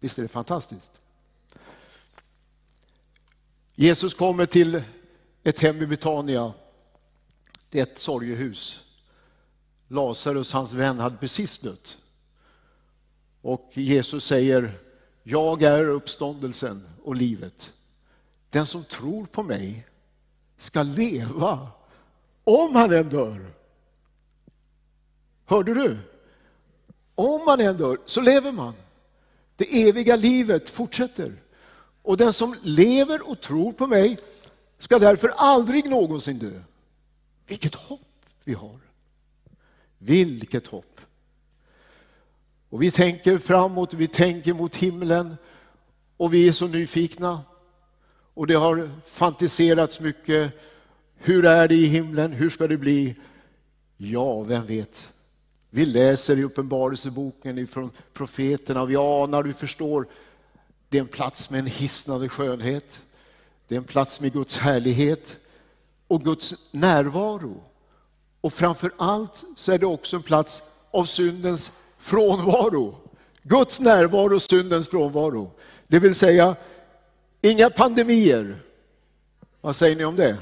Visst 0.00 0.18
är 0.18 0.22
det 0.22 0.28
fantastiskt? 0.28 1.00
Jesus 3.74 4.14
kommer 4.14 4.46
till 4.46 4.82
ett 5.42 5.60
hem 5.60 5.82
i 5.82 5.86
Betania. 5.86 6.52
Det 7.70 7.78
är 7.78 7.82
ett 7.82 7.98
sorgehus. 7.98 8.84
Lazarus, 9.88 10.52
hans 10.52 10.72
vän, 10.72 10.98
hade 10.98 11.16
precis 11.16 11.58
dött. 11.58 11.98
Och 13.40 13.70
Jesus 13.74 14.24
säger, 14.24 14.80
jag 15.22 15.62
är 15.62 15.84
uppståndelsen 15.84 16.88
och 17.02 17.16
livet. 17.16 17.72
Den 18.50 18.66
som 18.66 18.84
tror 18.84 19.26
på 19.26 19.42
mig 19.42 19.86
ska 20.56 20.82
leva 20.82 21.68
om 22.44 22.76
han 22.76 22.92
än 22.92 23.08
dör. 23.08 23.50
Hörde 25.44 25.74
du? 25.74 25.98
Om 27.14 27.44
man 27.44 27.60
än 27.60 27.76
dör 27.76 27.98
så 28.06 28.20
lever 28.20 28.52
man. 28.52 28.74
Det 29.56 29.88
eviga 29.88 30.16
livet 30.16 30.68
fortsätter. 30.68 31.43
Och 32.04 32.16
den 32.16 32.32
som 32.32 32.56
lever 32.62 33.30
och 33.30 33.40
tror 33.40 33.72
på 33.72 33.86
mig 33.86 34.18
ska 34.78 34.98
därför 34.98 35.28
aldrig 35.28 35.90
någonsin 35.90 36.38
dö. 36.38 36.60
Vilket 37.46 37.74
hopp 37.74 38.00
vi 38.44 38.54
har! 38.54 38.78
Vilket 39.98 40.66
hopp! 40.66 41.00
Och 42.68 42.82
vi 42.82 42.90
tänker 42.90 43.38
framåt, 43.38 43.94
vi 43.94 44.08
tänker 44.08 44.52
mot 44.54 44.76
himlen 44.76 45.36
och 46.16 46.34
vi 46.34 46.48
är 46.48 46.52
så 46.52 46.66
nyfikna. 46.66 47.42
Och 48.34 48.46
det 48.46 48.54
har 48.54 48.90
fantiserats 49.06 50.00
mycket. 50.00 50.52
Hur 51.16 51.44
är 51.44 51.68
det 51.68 51.74
i 51.74 51.86
himlen? 51.86 52.32
Hur 52.32 52.50
ska 52.50 52.66
det 52.66 52.76
bli? 52.76 53.14
Ja, 53.96 54.40
vem 54.40 54.66
vet? 54.66 55.12
Vi 55.70 55.86
läser 55.86 56.38
i 56.38 56.44
Uppenbarelseboken 56.44 57.58
ifrån 57.58 57.90
profeterna, 58.12 58.84
vi 58.84 58.96
anar, 58.96 59.42
vi 59.42 59.52
förstår. 59.52 60.06
Det 60.94 60.98
är 60.98 61.02
en 61.02 61.08
plats 61.08 61.50
med 61.50 61.58
en 61.58 61.66
hisnande 61.66 62.28
skönhet. 62.28 63.02
Det 63.68 63.74
är 63.74 63.78
en 63.78 63.84
plats 63.84 64.20
med 64.20 64.32
Guds 64.32 64.58
härlighet 64.58 65.36
och 66.08 66.24
Guds 66.24 66.54
närvaro. 66.70 67.62
Och 68.40 68.52
framför 68.52 68.92
allt 68.96 69.44
så 69.56 69.72
är 69.72 69.78
det 69.78 69.86
också 69.86 70.16
en 70.16 70.22
plats 70.22 70.62
av 70.90 71.04
syndens 71.04 71.72
frånvaro. 71.98 72.96
Guds 73.42 73.80
närvaro 73.80 74.34
och 74.34 74.42
syndens 74.42 74.88
frånvaro. 74.88 75.50
Det 75.86 75.98
vill 75.98 76.14
säga, 76.14 76.56
inga 77.40 77.70
pandemier. 77.70 78.62
Vad 79.60 79.76
säger 79.76 79.96
ni 79.96 80.04
om 80.04 80.16
det? 80.16 80.36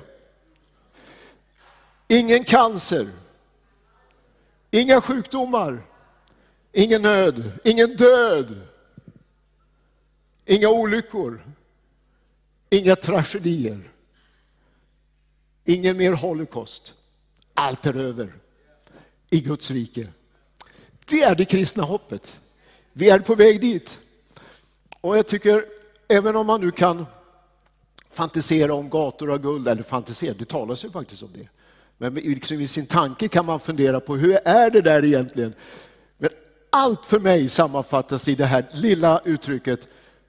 Ingen 2.08 2.44
cancer. 2.44 3.08
Inga 4.70 5.00
sjukdomar. 5.00 5.82
Ingen 6.72 7.02
nöd. 7.02 7.52
Ingen 7.64 7.96
död. 7.96 8.71
Inga 10.46 10.68
olyckor. 10.68 11.42
Inga 12.70 12.96
tragedier. 12.96 13.90
Ingen 15.64 15.96
mer 15.96 16.12
holocaust. 16.12 16.94
Allt 17.54 17.86
är 17.86 17.96
över 17.96 18.34
i 19.30 19.40
Guds 19.40 19.70
rike. 19.70 20.08
Det 21.04 21.22
är 21.22 21.34
det 21.34 21.44
kristna 21.44 21.82
hoppet. 21.82 22.40
Vi 22.92 23.10
är 23.10 23.18
på 23.18 23.34
väg 23.34 23.60
dit. 23.60 23.98
Och 25.00 25.18
jag 25.18 25.26
tycker, 25.26 25.64
även 26.08 26.36
om 26.36 26.46
man 26.46 26.60
nu 26.60 26.70
kan 26.70 27.06
fantisera 28.10 28.74
om 28.74 28.90
gator 28.90 29.32
av 29.32 29.38
guld, 29.38 29.68
eller 29.68 29.82
fantisera, 29.82 30.34
det 30.34 30.44
talas 30.44 30.84
ju 30.84 30.90
faktiskt 30.90 31.22
om 31.22 31.30
det. 31.32 31.48
Men 31.98 32.14
liksom 32.14 32.60
i 32.60 32.68
sin 32.68 32.86
tanke 32.86 33.28
kan 33.28 33.46
man 33.46 33.60
fundera 33.60 34.00
på 34.00 34.16
hur 34.16 34.38
är 34.44 34.70
det 34.70 34.80
där 34.80 35.04
egentligen? 35.04 35.54
Men 36.18 36.30
allt 36.70 37.06
för 37.06 37.18
mig 37.18 37.48
sammanfattas 37.48 38.28
i 38.28 38.34
det 38.34 38.46
här 38.46 38.66
lilla 38.72 39.20
uttrycket. 39.24 39.80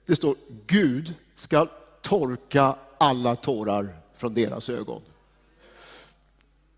Det 0.06 0.16
står 0.16 0.36
Gud 0.66 1.14
ska 1.36 1.68
torka 2.02 2.76
alla 2.98 3.36
tårar 3.36 3.88
från 4.16 4.34
deras 4.34 4.70
ögon. 4.70 5.02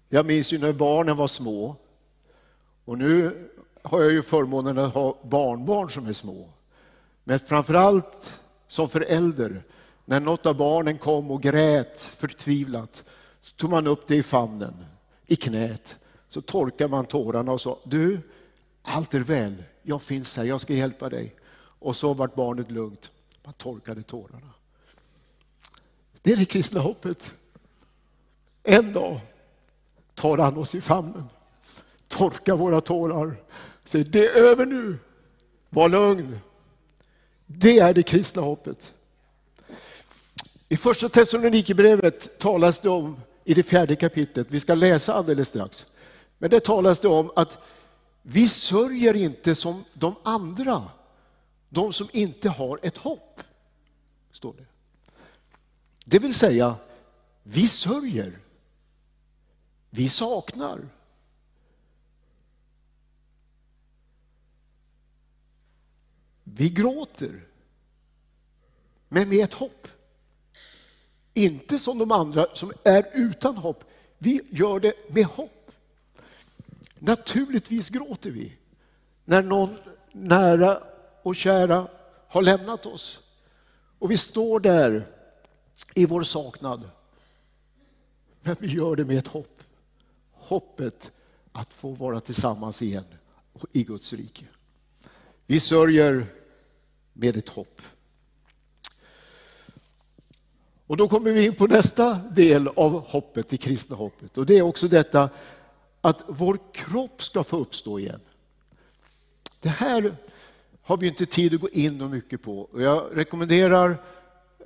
Jag 0.09 0.27
minns 0.27 0.53
ju 0.53 0.59
när 0.59 0.73
barnen 0.73 1.17
var 1.17 1.27
små. 1.27 1.77
Och 2.85 2.99
nu 2.99 3.49
har 3.83 4.03
jag 4.03 4.13
ju 4.13 4.23
förmånen 4.23 4.79
att 4.79 4.95
ha 4.95 5.19
barnbarn 5.23 5.91
som 5.91 6.07
är 6.07 6.13
små. 6.13 6.49
Men 7.25 7.39
framförallt 7.39 8.43
som 8.67 8.89
förälder, 8.89 9.63
när 10.05 10.21
något 10.21 10.47
av 10.47 10.57
barnen 10.57 10.99
kom 10.99 11.31
och 11.31 11.43
grät 11.43 12.01
förtvivlat, 12.01 13.05
så 13.41 13.55
tog 13.57 13.71
man 13.71 13.87
upp 13.87 14.07
det 14.07 14.17
i 14.17 14.23
famnen, 14.23 14.85
i 15.27 15.37
knät. 15.37 15.99
Så 16.29 16.41
torkade 16.41 16.91
man 16.91 17.05
tårarna 17.07 17.53
och 17.53 17.61
sa, 17.61 17.79
du, 17.85 18.21
allt 18.83 19.15
är 19.15 19.21
väl, 19.21 19.63
jag 19.83 20.03
finns 20.03 20.37
här, 20.37 20.45
jag 20.45 20.61
ska 20.61 20.75
hjälpa 20.75 21.09
dig. 21.09 21.35
Och 21.79 21.97
så 21.97 22.15
vart 22.15 22.35
barnet 22.35 22.71
lugnt. 22.71 23.11
Man 23.47 23.55
torkade 23.55 24.03
tårarna. 24.03 24.51
Det 26.23 26.33
är 26.33 26.37
det 26.37 26.45
kristna 26.45 26.81
hoppet. 26.81 27.35
En 28.63 28.93
dag 28.93 29.21
tar 30.15 30.39
han 30.39 30.57
oss 30.57 30.75
i 30.75 30.81
famnen, 30.81 31.29
torkar 32.09 32.57
våra 32.57 32.81
tårar, 32.81 33.37
säger 33.85 34.05
det 34.05 34.27
är 34.27 34.35
över 34.35 34.67
nu, 34.67 34.99
var 35.69 35.89
lugn. 35.89 36.39
Det 37.47 37.79
är 37.79 37.95
det 37.95 38.03
kristna 38.03 38.43
hoppet. 38.43 38.95
I 40.69 40.77
första 40.77 41.09
Thessalonikerbrevet 41.09 42.39
talas 42.39 42.81
det 42.81 42.89
om, 42.89 43.21
i 43.45 43.55
det 43.55 43.63
fjärde 43.63 43.97
kapitlet, 43.97 44.47
vi 44.51 44.61
ska 44.61 44.75
läsa 44.75 45.15
alldeles 45.15 45.49
strax, 45.49 45.87
men 46.39 46.51
det 46.51 46.65
talas 46.65 47.01
det 47.01 47.09
om 47.09 47.31
att 47.37 47.59
vi 48.23 48.49
sörjer 48.49 49.15
inte 49.15 49.55
som 49.55 49.85
de 49.93 50.15
andra, 50.23 50.91
de 51.77 51.93
som 51.93 52.09
inte 52.13 52.49
har 52.49 52.81
ett 52.83 52.97
hopp. 52.97 53.43
Står 54.31 54.55
det. 54.55 54.67
det 56.05 56.19
vill 56.19 56.35
säga, 56.35 56.77
vi 57.43 57.69
sörjer 57.69 58.39
vi 59.97 60.09
saknar. 60.09 60.89
Vi 66.45 66.69
gråter, 66.69 67.45
men 69.09 69.29
med 69.29 69.45
ett 69.45 69.55
hopp. 69.55 69.89
Inte 71.35 71.79
som 71.79 71.99
de 71.99 72.11
andra 72.11 72.47
som 72.55 72.73
är 72.85 73.11
utan 73.15 73.57
hopp. 73.57 73.85
Vi 74.19 74.41
gör 74.51 74.81
det 74.81 75.15
med 75.15 75.25
hopp. 75.25 75.71
Naturligtvis 76.99 77.91
gråter 77.91 78.31
vi 78.31 78.53
när 79.25 79.43
någon 79.43 79.77
nära 80.13 80.96
och 81.27 81.37
kära 81.37 81.89
har 82.29 82.43
lämnat 82.43 82.87
oss. 82.87 83.21
Och 83.99 84.11
vi 84.11 84.17
står 84.17 84.61
där 84.61 85.07
i 85.95 86.07
vår 86.07 86.23
saknad. 86.23 86.91
Men 88.41 88.57
vi 88.59 88.69
gör 88.69 88.97
det 88.97 89.05
med 89.05 89.19
ett 89.19 89.29
hopp 89.29 89.63
hoppet 90.33 91.13
att 91.53 91.73
få 91.73 91.91
vara 91.91 92.21
tillsammans 92.21 92.83
igen 92.83 93.05
i 93.73 93.85
Guds 93.85 94.13
rike. 94.13 94.45
Vi 95.47 95.61
sörjer 95.61 96.27
med 97.13 97.37
ett 97.37 97.49
hopp. 97.49 97.83
Och 100.87 100.97
då 100.97 101.09
kommer 101.09 101.33
vi 101.33 101.45
in 101.45 101.55
på 101.55 101.67
nästa 101.67 102.15
del 102.15 102.69
av 102.69 103.07
hoppet, 103.07 103.49
det 103.49 103.57
kristna 103.57 103.97
hoppet. 103.97 104.39
Och 104.39 104.47
det 104.47 104.59
är 104.59 104.63
också 104.63 104.89
detta 104.89 105.31
att 106.01 106.23
vår 106.27 106.59
kropp 106.73 107.23
ska 107.23 107.45
få 107.45 107.57
uppstå 107.57 107.99
igen. 107.99 108.21
Det 109.61 109.69
här 109.69 110.17
har 110.87 110.97
vi 110.97 111.07
inte 111.07 111.27
tid 111.27 111.55
att 111.55 111.61
gå 111.61 111.69
in 111.69 112.01
och 112.01 112.11
mycket 112.11 112.43
på. 112.43 112.61
Och 112.61 112.83
jag 112.83 113.09
rekommenderar, 113.13 113.99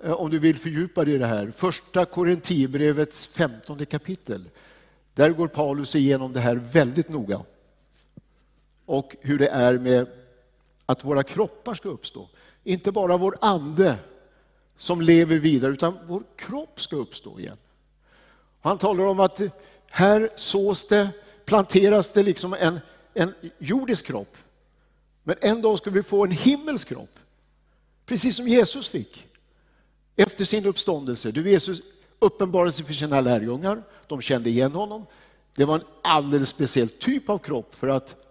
eh, 0.02 0.12
om 0.12 0.30
du 0.30 0.38
vill 0.38 0.56
fördjupa 0.56 1.04
dig 1.04 1.14
i 1.14 1.18
det 1.18 1.26
här, 1.26 1.52
första 1.56 2.04
Korinthierbrevets 2.04 3.26
femtonde 3.26 3.85
kapitel. 3.85 4.48
Där 5.14 5.30
går 5.30 5.48
Paulus 5.48 5.96
igenom 5.96 6.33
det 6.33 6.40
här 6.40 6.54
väldigt 6.56 7.09
noga. 7.09 7.42
Och 8.87 9.16
hur 9.20 9.38
det 9.38 9.48
är 9.48 9.78
med 9.78 10.06
att 10.87 11.04
våra 11.04 11.22
kroppar 11.22 11.74
ska 11.74 11.88
uppstå. 11.88 12.28
Inte 12.64 12.92
bara 12.92 13.16
vår 13.16 13.38
ande 13.40 13.96
som 14.76 15.00
lever 15.00 15.38
vidare, 15.38 15.72
utan 15.72 15.98
vår 16.06 16.22
kropp 16.37 16.80
ska 16.80 16.96
uppstå 16.96 17.38
igen. 17.38 17.56
Han 18.61 18.78
talar 18.78 19.04
om 19.04 19.20
att 19.20 19.40
här 19.90 20.30
sås 20.37 20.88
det, 20.88 21.09
planteras 21.44 22.12
det 22.12 22.22
liksom 22.22 22.54
en, 22.54 22.80
en 23.14 23.35
jordisk 23.59 24.06
kropp. 24.06 24.37
Men 25.31 25.38
en 25.40 25.62
dag 25.62 25.79
ska 25.79 25.90
vi 25.90 26.03
få 26.03 26.25
en 26.25 26.31
himmelsk 26.31 26.88
kropp. 26.88 27.19
Precis 28.07 28.37
som 28.37 28.49
Jesus 28.49 28.88
fick 28.88 29.27
efter 30.16 30.45
sin 30.45 30.66
uppståndelse. 30.66 31.31
Du, 31.31 31.51
Jesus 31.51 31.83
sig 32.71 32.85
för 32.85 32.93
sina 32.93 33.21
lärjungar. 33.21 33.83
De 34.07 34.21
kände 34.21 34.51
igen 34.51 34.73
honom. 34.73 35.07
Det 35.55 35.64
var 35.64 35.75
en 35.75 35.85
alldeles 36.03 36.49
speciell 36.49 36.88
typ 36.88 37.29
av 37.29 37.38
kropp 37.38 37.75
för 37.75 37.88
att 37.88 38.25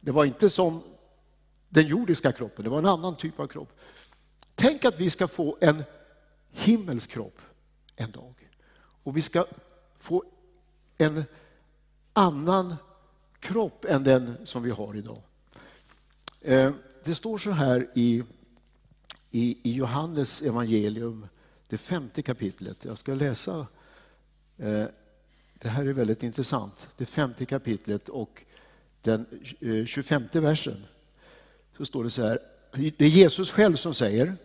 det 0.00 0.10
var 0.10 0.24
inte 0.24 0.50
som 0.50 0.82
den 1.68 1.86
jordiska 1.86 2.32
kroppen, 2.32 2.64
det 2.64 2.70
var 2.70 2.78
en 2.78 2.86
annan 2.86 3.16
typ 3.16 3.40
av 3.40 3.46
kropp. 3.46 3.80
Tänk 4.54 4.84
att 4.84 5.00
vi 5.00 5.10
ska 5.10 5.28
få 5.28 5.58
en 5.60 5.84
himmelsk 6.50 7.10
kropp 7.10 7.38
en 7.96 8.10
dag. 8.10 8.34
Och 9.02 9.16
vi 9.16 9.22
ska 9.22 9.46
få 9.98 10.24
en 10.98 11.24
annan 12.12 12.76
kropp 13.40 13.84
än 13.84 14.04
den 14.04 14.36
som 14.44 14.62
vi 14.62 14.70
har 14.70 14.96
idag. 14.96 15.22
Eh, 16.46 16.72
det 17.04 17.14
står 17.14 17.38
så 17.38 17.50
här 17.50 17.88
i, 17.94 18.22
i, 19.30 19.72
Johannes 19.72 20.42
evangelium 20.42 21.26
det 21.68 21.78
femte 21.78 22.22
kapitlet. 22.22 22.84
Jag 22.84 22.98
ska 22.98 23.14
läsa. 23.14 23.66
Eh, 24.56 24.84
det 25.54 25.68
här 25.68 25.86
är 25.86 25.92
väldigt 25.92 26.22
intressant. 26.22 26.88
Det 26.96 27.06
femte 27.06 27.44
kapitlet 27.44 28.08
och 28.08 28.44
den 29.02 29.26
eh, 29.60 29.84
25 29.84 30.28
versen. 30.32 30.84
Så 31.76 31.84
står 31.84 32.04
det 32.04 32.10
så 32.10 32.22
här. 32.22 32.38
Det 32.72 33.04
är 33.04 33.08
Jesus 33.08 33.52
själv 33.52 33.76
som 33.76 33.94
säger. 33.94 34.36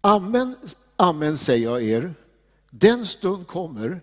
Amen, 0.00 0.56
amen 0.96 1.36
säger 1.36 1.68
jag 1.68 1.82
er. 1.82 2.14
Den 2.70 3.06
stund 3.06 3.46
kommer, 3.46 4.00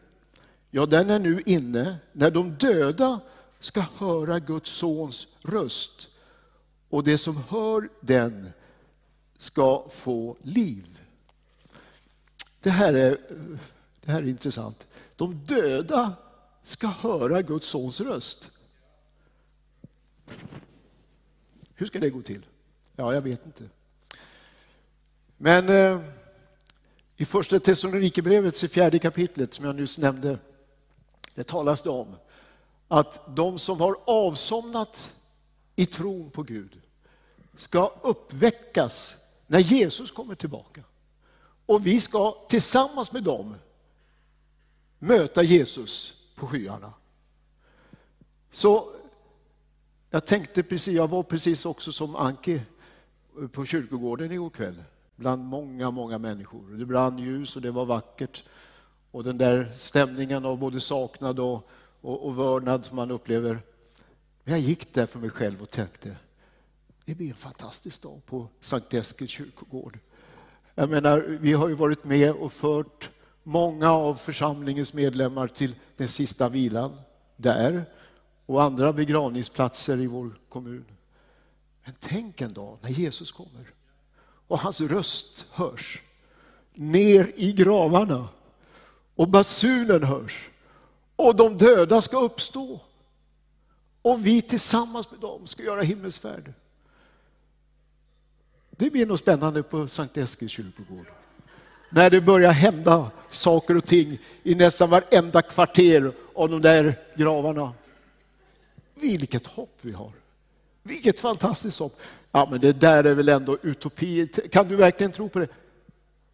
ja 0.71 0.85
den 0.85 1.09
är 1.09 1.19
nu 1.19 1.43
inne, 1.45 1.95
när 2.11 2.31
de 2.31 2.55
döda 2.55 3.19
ska 3.59 3.81
höra 3.97 4.39
Guds 4.39 4.71
sons 4.71 5.27
röst 5.41 6.09
och 6.93 7.03
det 7.03 7.17
som 7.17 7.43
hör 7.49 7.89
den 8.01 8.49
ska 9.37 9.85
få 9.89 10.37
liv. 10.41 10.99
Det 12.61 12.69
här 12.69 12.93
är, 12.93 13.17
det 14.01 14.11
här 14.11 14.23
är 14.23 14.27
intressant. 14.27 14.87
De 15.15 15.45
döda 15.45 16.15
ska 16.63 16.87
höra 16.87 17.41
Guds 17.41 17.67
sons 17.67 18.01
röst. 18.01 18.51
Hur 21.75 21.85
ska 21.85 21.99
det 21.99 22.09
gå 22.09 22.21
till? 22.21 22.45
Ja, 22.95 23.13
jag 23.13 23.21
vet 23.21 23.45
inte. 23.45 23.63
Men 25.37 25.69
eh, 25.69 26.01
i 27.15 27.25
första 27.25 27.59
Thessalonikerbrevets 27.59 28.61
fjärde 28.61 28.99
kapitlet 28.99 29.53
som 29.53 29.65
jag 29.65 29.75
nyss 29.75 29.97
nämnde, 29.97 30.39
det 31.35 31.43
talas 31.43 31.81
det 31.81 31.89
om 31.89 32.15
att 32.87 33.35
de 33.35 33.59
som 33.59 33.81
har 33.81 33.95
avsomnat 34.05 35.15
i 35.75 35.85
tron 35.85 36.31
på 36.31 36.43
Gud 36.43 36.82
ska 37.57 37.93
uppväckas 38.01 39.17
när 39.47 39.59
Jesus 39.59 40.11
kommer 40.11 40.35
tillbaka. 40.35 40.83
Och 41.65 41.85
vi 41.85 42.01
ska 42.01 42.35
tillsammans 42.49 43.11
med 43.11 43.23
dem 43.23 43.55
möta 44.99 45.43
Jesus 45.43 46.13
på 46.35 46.47
skyarna. 46.47 46.93
Så 48.51 48.91
jag 50.09 50.25
tänkte 50.25 50.63
precis, 50.63 50.93
jag 50.93 51.07
var 51.07 51.23
precis 51.23 51.65
också 51.65 51.91
som 51.91 52.15
Anki 52.15 52.61
på 53.51 53.65
kyrkogården 53.65 54.31
igår 54.31 54.49
kväll 54.49 54.83
bland 55.15 55.43
många, 55.43 55.91
många 55.91 56.17
människor. 56.17 56.77
Det 56.77 56.85
brann 56.85 57.17
ljus 57.17 57.55
och 57.55 57.61
det 57.61 57.71
var 57.71 57.85
vackert. 57.85 58.43
Och 59.11 59.23
den 59.23 59.37
där 59.37 59.71
stämningen 59.77 60.45
av 60.45 60.57
både 60.57 60.79
saknad 60.79 61.39
och, 61.39 61.69
och, 62.01 62.25
och 62.25 62.37
vördnad 62.37 62.85
som 62.85 62.95
man 62.95 63.11
upplever. 63.11 63.61
Men 64.43 64.53
jag 64.53 64.59
gick 64.59 64.93
där 64.93 65.05
för 65.05 65.19
mig 65.19 65.29
själv 65.29 65.61
och 65.61 65.69
tänkte, 65.69 66.15
det 67.05 67.15
blir 67.15 67.29
en 67.29 67.35
fantastisk 67.35 68.01
dag 68.01 68.25
på 68.25 68.47
Sankt 68.59 68.93
Eskils 68.93 69.31
kyrkogård. 69.31 69.99
Jag 70.75 70.89
menar, 70.89 71.19
vi 71.19 71.53
har 71.53 71.69
ju 71.69 71.75
varit 71.75 72.03
med 72.03 72.31
och 72.31 72.53
fört 72.53 73.09
många 73.43 73.91
av 73.91 74.15
församlingens 74.15 74.93
medlemmar 74.93 75.47
till 75.47 75.75
den 75.97 76.07
sista 76.07 76.49
vilan 76.49 77.01
där 77.35 77.85
och 78.45 78.63
andra 78.63 78.93
begravningsplatser 78.93 79.99
i 79.99 80.07
vår 80.07 80.39
kommun. 80.49 80.85
Men 81.85 81.95
tänk 81.99 82.41
en 82.41 82.53
dag 82.53 82.77
när 82.81 82.89
Jesus 82.89 83.31
kommer 83.31 83.69
och 84.47 84.59
hans 84.59 84.81
röst 84.81 85.47
hörs 85.51 86.01
ner 86.73 87.31
i 87.35 87.53
gravarna 87.53 88.27
och 89.15 89.29
basunen 89.29 90.03
hörs 90.03 90.49
och 91.15 91.35
de 91.35 91.57
döda 91.57 92.01
ska 92.01 92.19
uppstå 92.19 92.81
och 94.01 94.25
vi 94.25 94.41
tillsammans 94.41 95.11
med 95.11 95.19
dem 95.19 95.47
ska 95.47 95.63
göra 95.63 95.81
himmelsfärd. 95.81 96.53
Det 98.77 98.89
blir 98.89 99.05
nog 99.05 99.19
spännande 99.19 99.63
på 99.63 99.87
Sankt 99.87 100.17
Eskils 100.17 100.51
kyrkogård. 100.51 101.05
När 101.89 102.09
det 102.09 102.21
börjar 102.21 102.51
hända 102.51 103.11
saker 103.29 103.77
och 103.77 103.85
ting 103.85 104.19
i 104.43 104.55
nästan 104.55 104.89
varenda 104.89 105.41
kvarter 105.41 106.11
av 106.33 106.49
de 106.49 106.61
där 106.61 106.99
gravarna. 107.15 107.73
Vilket 108.95 109.47
hopp 109.47 109.77
vi 109.81 109.91
har. 109.91 110.11
Vilket 110.83 111.19
fantastiskt 111.19 111.79
hopp. 111.79 112.01
Ja, 112.31 112.47
men 112.51 112.61
det 112.61 112.73
där 112.73 113.03
är 113.03 113.13
väl 113.13 113.29
ändå 113.29 113.57
utopi. 113.61 114.27
Kan 114.27 114.67
du 114.67 114.75
verkligen 114.75 115.11
tro 115.11 115.29
på 115.29 115.39
det? 115.39 115.47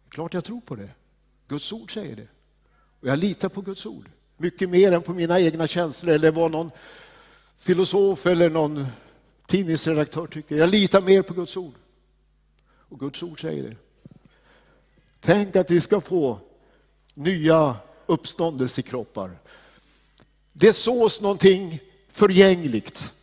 Klart 0.08 0.34
jag 0.34 0.44
tror 0.44 0.60
på 0.60 0.76
det. 0.76 0.88
Guds 1.48 1.72
ord 1.72 1.94
säger 1.94 2.16
det. 2.16 2.28
Och 3.00 3.08
jag 3.08 3.18
litar 3.18 3.48
på 3.48 3.60
Guds 3.60 3.86
ord. 3.86 4.08
Mycket 4.36 4.70
mer 4.70 4.92
än 4.92 5.02
på 5.02 5.12
mina 5.12 5.40
egna 5.40 5.66
känslor 5.66 6.14
eller 6.14 6.30
vad 6.30 6.50
någon 6.50 6.70
filosof 7.58 8.26
eller 8.26 8.50
någon 8.50 8.86
tidningsredaktör 9.46 10.26
tycker. 10.26 10.56
Jag 10.56 10.68
litar 10.68 11.00
mer 11.00 11.22
på 11.22 11.34
Guds 11.34 11.56
ord. 11.56 11.74
Och 12.90 13.00
Guds 13.00 13.22
ord 13.22 13.40
säger 13.40 13.62
det. 13.62 13.76
Tänk 15.20 15.56
att 15.56 15.70
vi 15.70 15.80
ska 15.80 16.00
få 16.00 16.38
nya 17.14 17.76
uppståndelsekroppar. 18.06 19.38
Det 20.52 20.72
sås 20.72 21.20
någonting 21.20 21.80
förgängligt. 22.08 23.14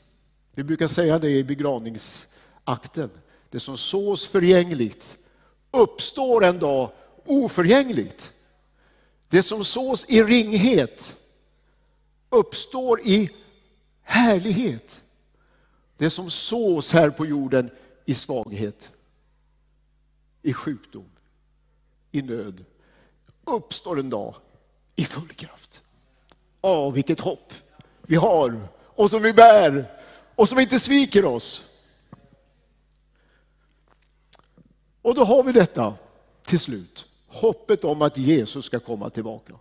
Vi 0.52 0.64
brukar 0.64 0.88
säga 0.88 1.20
det 1.20 1.30
i 1.30 1.44
begravningsakten. 1.44 3.10
Det 3.50 3.60
som 3.60 3.78
sås 3.78 4.28
förgängligt 4.28 5.18
uppstår 5.72 6.46
en 6.46 6.60
dag 6.60 6.92
oförgängligt. 7.26 8.34
Det 9.30 9.44
som 9.44 9.64
sås 9.64 10.06
i 10.10 10.24
ringhet 10.24 11.18
uppstår 12.30 13.02
i 13.02 13.30
härlighet. 14.02 15.04
Det 15.98 16.10
som 16.10 16.30
sås 16.30 16.94
här 16.94 17.10
på 17.10 17.26
jorden 17.26 17.70
i 18.06 18.14
svaghet, 18.14 18.92
i 20.48 20.54
sjukdom, 20.54 21.10
i 22.12 22.22
nöd 22.22 22.66
uppstår 23.46 24.00
en 24.00 24.10
dag 24.10 24.36
i 24.96 25.06
full 25.06 25.34
kraft. 25.34 25.84
Åh, 26.62 26.94
vilket 26.94 27.20
hopp 27.20 27.54
vi 28.02 28.16
har 28.16 28.68
och 28.78 29.10
som 29.10 29.22
vi 29.22 29.34
bär 29.34 30.00
och 30.36 30.50
som 30.50 30.60
inte 30.60 30.80
sviker 30.80 31.26
oss. 31.26 31.64
Och 35.02 35.16
då 35.16 35.24
har 35.24 35.44
vi 35.44 35.52
detta 35.52 35.96
till 36.46 36.60
slut. 36.60 37.06
Hoppet 37.28 37.84
om 37.84 38.02
att 38.02 38.18
Jesus 38.18 38.66
ska 38.66 38.80
komma 38.80 39.10
tillbaka. 39.10 39.54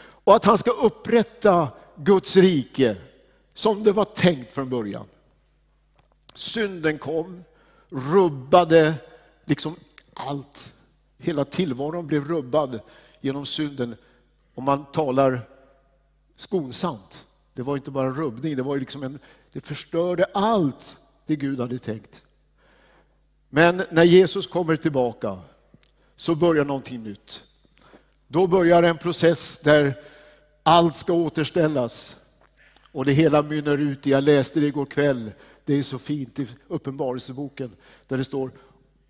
Och 0.00 0.36
att 0.36 0.44
han 0.44 0.58
ska 0.58 0.70
upprätta 0.70 1.72
Guds 1.96 2.36
rike 2.36 2.96
som 3.54 3.84
det 3.84 3.92
var 3.92 4.04
tänkt 4.04 4.52
från 4.52 4.70
början. 4.70 5.06
Synden 6.34 6.98
kom, 6.98 7.44
rubbade 7.88 8.94
liksom 9.44 9.76
allt. 10.14 10.74
Hela 11.18 11.44
tillvaron 11.44 12.06
blev 12.06 12.24
rubbad 12.24 12.80
genom 13.20 13.46
synden. 13.46 13.96
Om 14.54 14.64
man 14.64 14.84
talar 14.84 15.48
skonsamt. 16.36 17.26
Det 17.54 17.62
var 17.62 17.76
inte 17.76 17.90
bara 17.90 18.10
rubbning, 18.10 18.56
det 18.56 18.62
var 18.62 18.78
liksom 18.78 19.02
en, 19.02 19.18
det 19.52 19.60
förstörde 19.60 20.24
allt 20.34 20.98
det 21.26 21.36
Gud 21.36 21.60
hade 21.60 21.78
tänkt. 21.78 22.24
Men 23.48 23.82
när 23.90 24.04
Jesus 24.04 24.46
kommer 24.46 24.76
tillbaka 24.76 25.38
så 26.16 26.34
börjar 26.34 26.64
någonting 26.64 27.02
nytt. 27.02 27.44
Då 28.28 28.46
börjar 28.46 28.82
en 28.82 28.98
process 28.98 29.58
där 29.58 30.00
allt 30.62 30.96
ska 30.96 31.12
återställas. 31.12 32.16
Och 32.92 33.04
det 33.04 33.12
hela 33.12 33.42
mynnar 33.42 33.78
ut 33.78 34.06
i, 34.06 34.10
jag 34.10 34.24
läste 34.24 34.60
det 34.60 34.66
igår 34.66 34.86
kväll, 34.86 35.32
det 35.64 35.74
är 35.74 35.82
så 35.82 35.98
fint 35.98 36.38
i 36.38 36.48
Uppenbarelseboken, 36.68 37.76
där 38.08 38.18
det 38.18 38.24
står, 38.24 38.50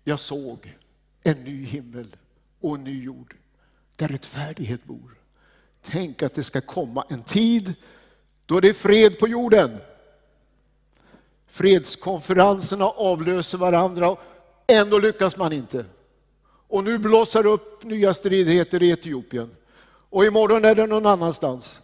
jag 0.03 0.19
såg 0.19 0.77
en 1.23 1.43
ny 1.43 1.65
himmel 1.65 2.15
och 2.59 2.75
en 2.75 2.83
ny 2.83 3.03
jord, 3.03 3.35
där 3.95 4.07
rättfärdighet 4.07 4.83
bor. 4.83 5.15
Tänk 5.81 6.23
att 6.23 6.33
det 6.33 6.43
ska 6.43 6.61
komma 6.61 7.05
en 7.09 7.23
tid 7.23 7.73
då 8.45 8.59
det 8.59 8.69
är 8.69 8.73
fred 8.73 9.19
på 9.19 9.27
jorden. 9.27 9.77
Fredskonferenserna 11.47 12.85
avlöser 12.85 13.57
varandra, 13.57 14.09
och 14.09 14.19
ändå 14.67 14.97
lyckas 14.97 15.37
man 15.37 15.53
inte. 15.53 15.85
Och 16.43 16.83
nu 16.83 16.97
blossar 16.97 17.45
upp 17.45 17.83
nya 17.83 18.13
stridigheter 18.13 18.83
i 18.83 18.89
Etiopien. 18.89 19.49
Och 20.09 20.25
imorgon 20.25 20.65
är 20.65 20.75
det 20.75 20.87
någon 20.87 21.05
annanstans. 21.05 21.79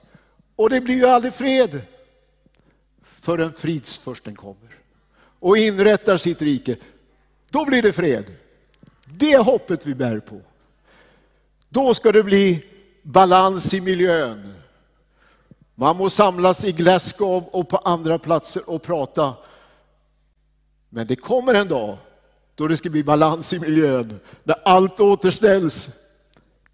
Och 0.55 0.69
det 0.69 0.81
blir 0.81 0.95
ju 0.95 1.05
aldrig 1.05 1.33
fred 1.33 1.81
förrän 3.03 3.53
fridsförsten 3.53 4.35
kommer 4.35 4.75
och 5.39 5.57
inrättar 5.57 6.17
sitt 6.17 6.41
rike. 6.41 6.77
Då 7.49 7.65
blir 7.65 7.81
det 7.81 7.93
fred. 7.93 8.25
Det 9.13 9.33
är 9.33 9.43
hoppet 9.43 9.85
vi 9.85 9.95
bär 9.95 10.19
på. 10.19 10.41
Då 11.69 11.93
ska 11.93 12.11
det 12.11 12.23
bli 12.23 12.65
balans 13.01 13.73
i 13.73 13.81
miljön. 13.81 14.53
Man 15.75 15.97
må 15.97 16.09
samlas 16.09 16.65
i 16.65 16.71
Glasgow 16.71 17.43
och 17.51 17.69
på 17.69 17.77
andra 17.77 18.19
platser 18.19 18.69
och 18.69 18.83
prata. 18.83 19.33
Men 20.89 21.07
det 21.07 21.15
kommer 21.15 21.53
en 21.53 21.67
dag 21.67 21.97
då 22.55 22.67
det 22.67 22.77
ska 22.77 22.89
bli 22.89 23.03
balans 23.03 23.53
i 23.53 23.59
miljön, 23.59 24.19
när 24.43 24.55
allt 24.65 24.99
återställs. 24.99 25.89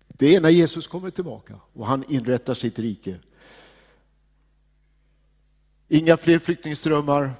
Det 0.07 0.35
är 0.35 0.41
när 0.41 0.49
Jesus 0.49 0.87
kommer 0.87 1.09
tillbaka 1.09 1.53
och 1.73 1.85
han 1.87 2.03
inrättar 2.09 2.53
sitt 2.53 2.79
rike. 2.79 3.15
Inga 5.87 6.17
fler 6.17 6.39
flyktingströmmar, 6.39 7.33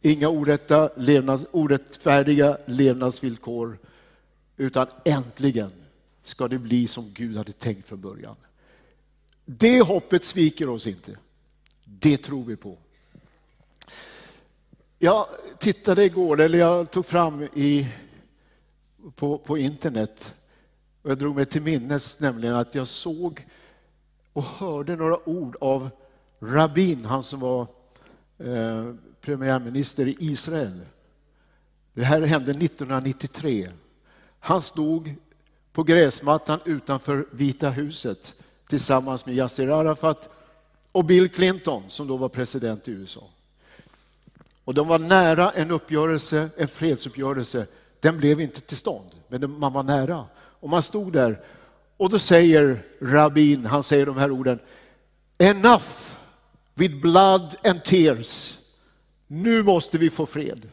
inga 0.00 0.28
orätta 0.28 0.90
levnads, 0.96 1.46
orättfärdiga 1.50 2.58
levnadsvillkor, 2.66 3.78
utan 4.56 4.86
äntligen 5.04 5.72
ska 6.22 6.48
det 6.48 6.58
bli 6.58 6.88
som 6.88 7.10
Gud 7.14 7.36
hade 7.36 7.52
tänkt 7.52 7.86
från 7.86 8.00
början. 8.00 8.36
Det 9.44 9.80
hoppet 9.80 10.24
sviker 10.24 10.68
oss 10.68 10.86
inte. 10.86 11.16
Det 11.84 12.16
tror 12.16 12.44
vi 12.44 12.56
på. 12.56 12.78
Jag 14.98 15.26
tittade 15.58 16.04
igår, 16.04 16.40
eller 16.40 16.58
jag 16.58 16.90
tog 16.90 17.06
fram 17.06 17.42
i, 17.42 17.88
på, 19.14 19.38
på 19.38 19.58
internet 19.58 20.34
och 21.02 21.10
jag 21.10 21.18
drog 21.18 21.36
mig 21.36 21.46
till 21.46 21.62
minnes 21.62 22.20
nämligen 22.20 22.54
att 22.54 22.74
jag 22.74 22.86
såg 22.86 23.46
och 24.32 24.42
hörde 24.42 24.96
några 24.96 25.28
ord 25.28 25.56
av 25.60 25.90
Rabin, 26.38 27.04
han 27.04 27.22
som 27.22 27.40
var 27.40 27.66
eh, 28.38 28.94
premiärminister 29.20 30.08
i 30.08 30.16
Israel. 30.20 30.80
Det 31.92 32.04
här 32.04 32.22
hände 32.22 32.50
1993. 32.50 33.70
Han 34.46 34.62
stod 34.62 35.14
på 35.72 35.82
gräsmattan 35.82 36.60
utanför 36.64 37.26
Vita 37.30 37.70
huset 37.70 38.34
tillsammans 38.68 39.26
med 39.26 39.34
Yassir 39.34 39.68
Arafat 39.68 40.28
och 40.92 41.04
Bill 41.04 41.28
Clinton 41.28 41.82
som 41.88 42.06
då 42.06 42.16
var 42.16 42.28
president 42.28 42.88
i 42.88 42.90
USA. 42.90 43.28
Och 44.64 44.74
de 44.74 44.88
var 44.88 44.98
nära 44.98 45.50
en 45.50 45.70
uppgörelse, 45.70 46.48
en 46.56 46.68
fredsuppgörelse. 46.68 47.66
Den 48.00 48.18
blev 48.18 48.40
inte 48.40 48.60
till 48.60 48.76
stånd, 48.76 49.10
men 49.28 49.58
man 49.58 49.72
var 49.72 49.82
nära. 49.82 50.26
Och 50.36 50.68
man 50.68 50.82
stod 50.82 51.12
där 51.12 51.40
och 51.96 52.10
då 52.10 52.18
säger 52.18 52.86
rabbin, 53.00 53.66
han 53.66 53.82
säger 53.82 54.06
de 54.06 54.16
här 54.16 54.30
orden, 54.30 54.58
enough 55.38 56.12
with 56.74 56.94
blood 56.94 57.56
and 57.64 57.84
tears. 57.84 58.58
Nu 59.26 59.62
måste 59.62 59.98
vi 59.98 60.10
få 60.10 60.26
fred. 60.26 60.68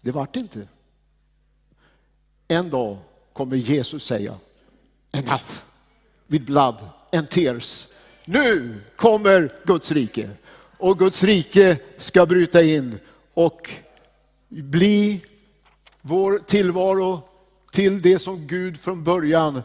Det 0.00 0.10
vart 0.10 0.36
inte. 0.36 0.68
En 2.52 2.70
dag 2.70 2.96
kommer 3.32 3.56
Jesus 3.56 4.04
säga, 4.04 4.34
enough 5.12 5.62
with 6.26 6.44
blood 6.44 6.76
and 7.12 7.30
tears. 7.30 7.86
Nu 8.24 8.80
kommer 8.96 9.54
Guds 9.64 9.92
rike 9.92 10.30
och 10.78 10.98
Guds 10.98 11.24
rike 11.24 11.76
ska 11.96 12.26
bryta 12.26 12.62
in 12.62 12.98
och 13.34 13.70
bli 14.48 15.24
vår 16.00 16.38
tillvaro 16.46 17.22
till 17.70 18.02
det 18.02 18.18
som 18.18 18.46
Gud 18.46 18.80
från 18.80 19.04
början 19.04 19.62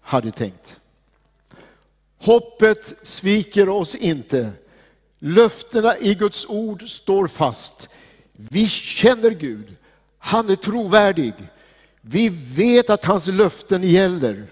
hade 0.00 0.30
tänkt. 0.30 0.80
Hoppet 2.18 2.92
sviker 3.02 3.68
oss 3.68 3.94
inte. 3.94 4.52
Löftena 5.18 5.98
i 5.98 6.14
Guds 6.14 6.46
ord 6.46 6.90
står 6.90 7.26
fast. 7.26 7.88
Vi 8.32 8.68
känner 8.68 9.30
Gud. 9.30 9.76
Han 10.18 10.50
är 10.50 10.56
trovärdig. 10.56 11.34
Vi 12.10 12.28
vet 12.28 12.90
att 12.90 13.04
hans 13.04 13.26
löften 13.26 13.82
gäller 13.82 14.46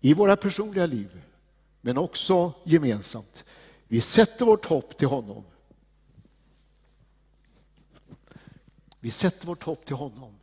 i 0.00 0.14
våra 0.14 0.36
personliga 0.36 0.86
liv, 0.86 1.22
men 1.80 1.98
också 1.98 2.52
gemensamt. 2.64 3.44
Vi 3.88 4.00
sätter 4.00 4.46
vårt 4.46 4.64
hopp 4.64 4.98
till 4.98 5.08
honom. 5.08 5.44
Vi 9.00 9.10
sätter 9.10 9.46
vårt 9.46 9.62
hopp 9.62 9.86
till 9.86 9.96
honom. 9.96 10.34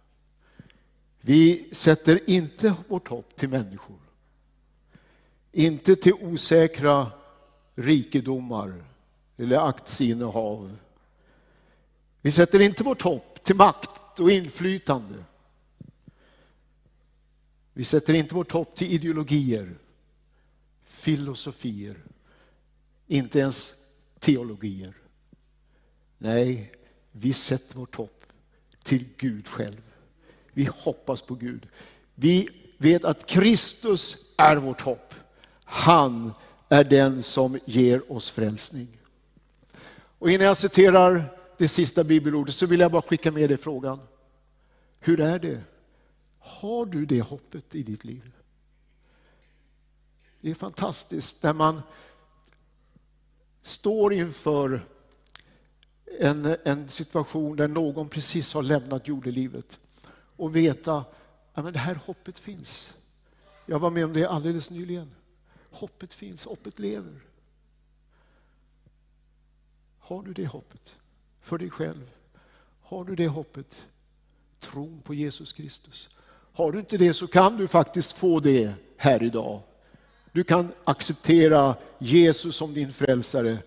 Vi 1.20 1.70
sätter 1.72 2.30
inte 2.30 2.76
vårt 2.88 3.08
hopp 3.08 3.36
till 3.36 3.50
människor. 3.50 4.00
Inte 5.52 5.96
till 5.96 6.14
osäkra 6.14 7.12
rikedomar 7.76 8.84
eller 9.38 9.68
aktieinnehav. 9.68 10.78
Vi 12.22 12.32
sätter 12.32 12.60
inte 12.60 12.84
vårt 12.84 13.02
hopp 13.02 13.44
till 13.44 13.56
makt 13.56 14.20
och 14.20 14.32
inflytande. 14.32 15.24
Vi 17.74 17.84
sätter 17.84 18.14
inte 18.14 18.36
vårt 18.36 18.52
hopp 18.52 18.76
till 18.76 18.92
ideologier, 18.92 19.76
filosofier, 20.84 21.98
inte 23.08 23.40
ens 23.40 23.74
teologier. 24.20 24.94
Nej, 26.18 26.72
vi 27.12 27.34
sätter 27.34 27.76
vårt 27.76 27.96
hopp 27.96 28.24
till 28.84 29.06
Gud 29.18 29.48
själv. 29.48 29.82
Vi 30.54 30.70
hoppas 30.74 31.22
på 31.22 31.36
Gud. 31.36 31.68
Vi 32.16 32.50
vet 32.78 33.06
att 33.06 33.26
Kristus 33.26 34.18
är 34.38 34.56
vårt 34.56 34.82
hopp. 34.82 35.14
Han 35.64 36.34
är 36.70 36.84
den 36.84 37.24
som 37.24 37.60
ger 37.66 38.12
oss 38.12 38.30
frälsning. 38.30 38.88
Och 40.20 40.32
innan 40.32 40.48
jag 40.48 40.58
citerar 40.58 41.38
det 41.58 41.68
sista 41.68 42.04
bibelordet 42.04 42.56
så 42.56 42.66
vill 42.66 42.80
jag 42.80 42.92
bara 42.92 43.02
skicka 43.02 43.32
med 43.32 43.50
dig 43.50 43.58
frågan. 43.58 44.00
Hur 45.00 45.20
är 45.20 45.40
det? 45.40 45.64
Har 46.44 46.86
du 46.86 47.06
det 47.06 47.22
hoppet 47.22 47.76
i 47.76 47.84
ditt 47.84 48.04
liv? 48.04 48.32
Det 50.42 50.52
är 50.52 50.56
fantastiskt 50.56 51.44
när 51.44 51.54
man 51.54 51.82
står 53.62 54.14
inför 54.14 54.86
en, 56.20 56.58
en 56.64 56.90
situation 56.90 57.56
där 57.56 57.68
någon 57.68 58.10
precis 58.10 58.54
har 58.54 58.64
lämnat 58.64 59.08
jordelivet 59.08 59.80
och 60.36 60.56
veta 60.56 61.06
att 61.54 61.74
det 61.74 61.80
här 61.80 61.96
hoppet 61.96 62.40
finns. 62.40 62.94
Jag 63.66 63.80
var 63.80 63.90
med 63.90 64.06
om 64.06 64.14
det 64.14 64.26
alldeles 64.26 64.70
nyligen. 64.70 65.12
Hoppet 65.72 66.14
finns, 66.14 66.46
hoppet 66.46 66.80
lever. 66.80 67.20
Har 70.00 70.24
du 70.24 70.34
det 70.34 70.48
hoppet 70.48 70.98
för 71.42 71.58
dig 71.58 71.70
själv? 71.70 72.12
Har 72.82 73.06
du 73.06 73.16
det 73.16 73.28
hoppet? 73.28 73.88
Tron 74.60 75.02
på 75.02 75.14
Jesus 75.14 75.54
Kristus. 75.54 76.10
Har 76.54 76.72
du 76.72 76.80
inte 76.80 76.98
det 76.98 77.14
så 77.14 77.28
kan 77.28 77.58
du 77.58 77.68
faktiskt 77.68 78.18
få 78.18 78.40
det 78.40 78.74
här 78.98 79.24
idag. 79.24 79.62
Du 80.32 80.44
kan 80.44 80.72
acceptera 80.84 81.76
Jesus 82.00 82.56
som 82.56 82.74
din 82.74 82.94
frälsare. 82.94 83.58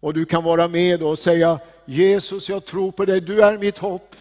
Och 0.00 0.14
du 0.14 0.24
kan 0.24 0.44
vara 0.44 0.68
med 0.68 1.02
och 1.02 1.18
säga 1.18 1.60
Jesus, 1.84 2.48
jag 2.48 2.64
tror 2.64 2.92
på 2.92 3.04
dig, 3.04 3.20
du 3.20 3.42
är 3.42 3.58
mitt 3.58 3.78
hopp. 3.78 4.16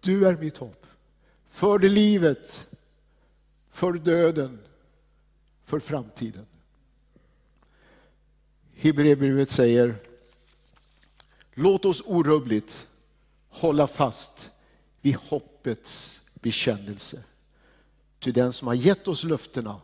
Du 0.00 0.26
är 0.26 0.36
mitt 0.36 0.56
hopp. 0.56 0.86
För 1.50 1.78
livet, 1.78 2.66
för 3.70 3.92
döden, 3.92 4.58
för 5.64 5.80
framtiden. 5.80 6.46
Hebreerbrevet 8.74 9.50
säger, 9.50 9.94
låt 11.54 11.84
oss 11.84 12.02
orubbligt 12.06 12.88
hålla 13.48 13.86
fast 13.86 14.50
vid 15.06 15.16
hoppets 15.16 16.20
bekännelse. 16.34 17.24
Ty 18.18 18.32
den 18.32 18.52
som 18.52 18.68
har 18.68 18.74
gett 18.74 19.08
oss 19.08 19.24
löftena 19.24 19.80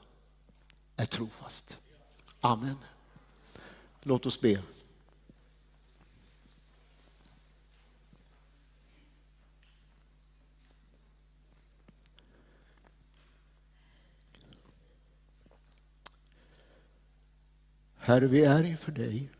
är 0.96 1.06
trofast. 1.06 1.78
Amen. 2.40 2.76
Låt 4.02 4.26
oss 4.26 4.40
be. 4.40 4.62
Herre, 17.96 18.26
vi 18.26 18.44
är 18.44 18.64
inför 18.64 18.92
dig 18.92 19.30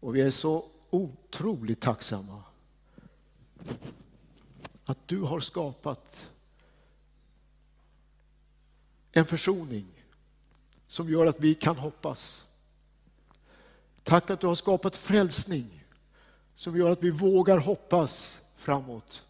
och 0.00 0.16
vi 0.16 0.20
är 0.20 0.30
så 0.30 0.70
otroligt 0.90 1.80
tacksamma 1.80 2.42
att 4.86 5.08
du 5.08 5.20
har 5.20 5.40
skapat 5.40 6.30
en 9.12 9.24
försoning 9.24 9.86
som 10.86 11.10
gör 11.10 11.26
att 11.26 11.40
vi 11.40 11.54
kan 11.54 11.76
hoppas. 11.76 12.46
Tack 14.02 14.30
att 14.30 14.40
du 14.40 14.46
har 14.46 14.54
skapat 14.54 14.96
frälsning 14.96 15.84
som 16.54 16.76
gör 16.76 16.90
att 16.90 17.02
vi 17.02 17.10
vågar 17.10 17.58
hoppas 17.58 18.40
framåt. 18.56 19.26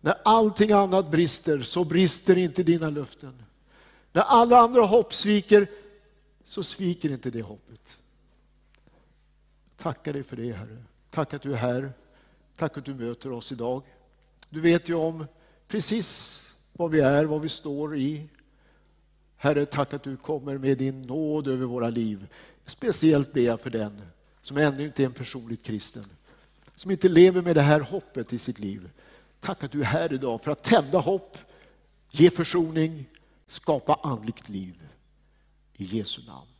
När 0.00 0.20
allting 0.24 0.72
annat 0.72 1.10
brister 1.10 1.62
så 1.62 1.84
brister 1.84 2.38
inte 2.38 2.62
dina 2.62 2.90
löften. 2.90 3.42
När 4.12 4.22
alla 4.22 4.58
andra 4.58 4.82
hopp 4.82 5.14
sviker 5.14 5.70
så 6.44 6.62
sviker 6.62 7.10
inte 7.10 7.30
det 7.30 7.42
hoppet. 7.42 7.98
Tackar 9.76 10.12
dig 10.12 10.22
för 10.22 10.36
det 10.36 10.52
Herre. 10.52 10.84
Tack 11.10 11.34
att 11.34 11.42
du 11.42 11.52
är 11.52 11.56
här. 11.56 11.92
Tack 12.58 12.78
att 12.78 12.84
du 12.84 12.94
möter 12.94 13.32
oss 13.32 13.52
idag. 13.52 13.82
Du 14.48 14.60
vet 14.60 14.88
ju 14.88 14.94
om 14.94 15.26
precis 15.68 16.42
vad 16.72 16.90
vi 16.90 17.00
är, 17.00 17.24
vad 17.24 17.40
vi 17.40 17.48
står 17.48 17.98
i. 17.98 18.28
Herre, 19.36 19.66
tack 19.66 19.94
att 19.94 20.02
du 20.02 20.16
kommer 20.16 20.58
med 20.58 20.78
din 20.78 21.02
nåd 21.02 21.48
över 21.48 21.66
våra 21.66 21.90
liv. 21.90 22.26
Speciellt 22.66 23.32
ber 23.32 23.40
jag 23.40 23.60
för 23.60 23.70
den 23.70 24.00
som 24.42 24.56
ännu 24.56 24.84
inte 24.84 25.02
är 25.02 25.06
en 25.06 25.12
personligt 25.12 25.64
kristen, 25.64 26.04
som 26.76 26.90
inte 26.90 27.08
lever 27.08 27.42
med 27.42 27.56
det 27.56 27.62
här 27.62 27.80
hoppet 27.80 28.32
i 28.32 28.38
sitt 28.38 28.58
liv. 28.58 28.90
Tack 29.40 29.64
att 29.64 29.72
du 29.72 29.80
är 29.80 29.84
här 29.84 30.12
idag 30.12 30.42
för 30.42 30.50
att 30.50 30.62
tända 30.62 30.98
hopp, 30.98 31.38
ge 32.10 32.30
försoning, 32.30 33.04
skapa 33.46 33.94
andligt 33.94 34.48
liv. 34.48 34.82
I 35.74 35.84
Jesu 35.84 36.22
namn. 36.26 36.57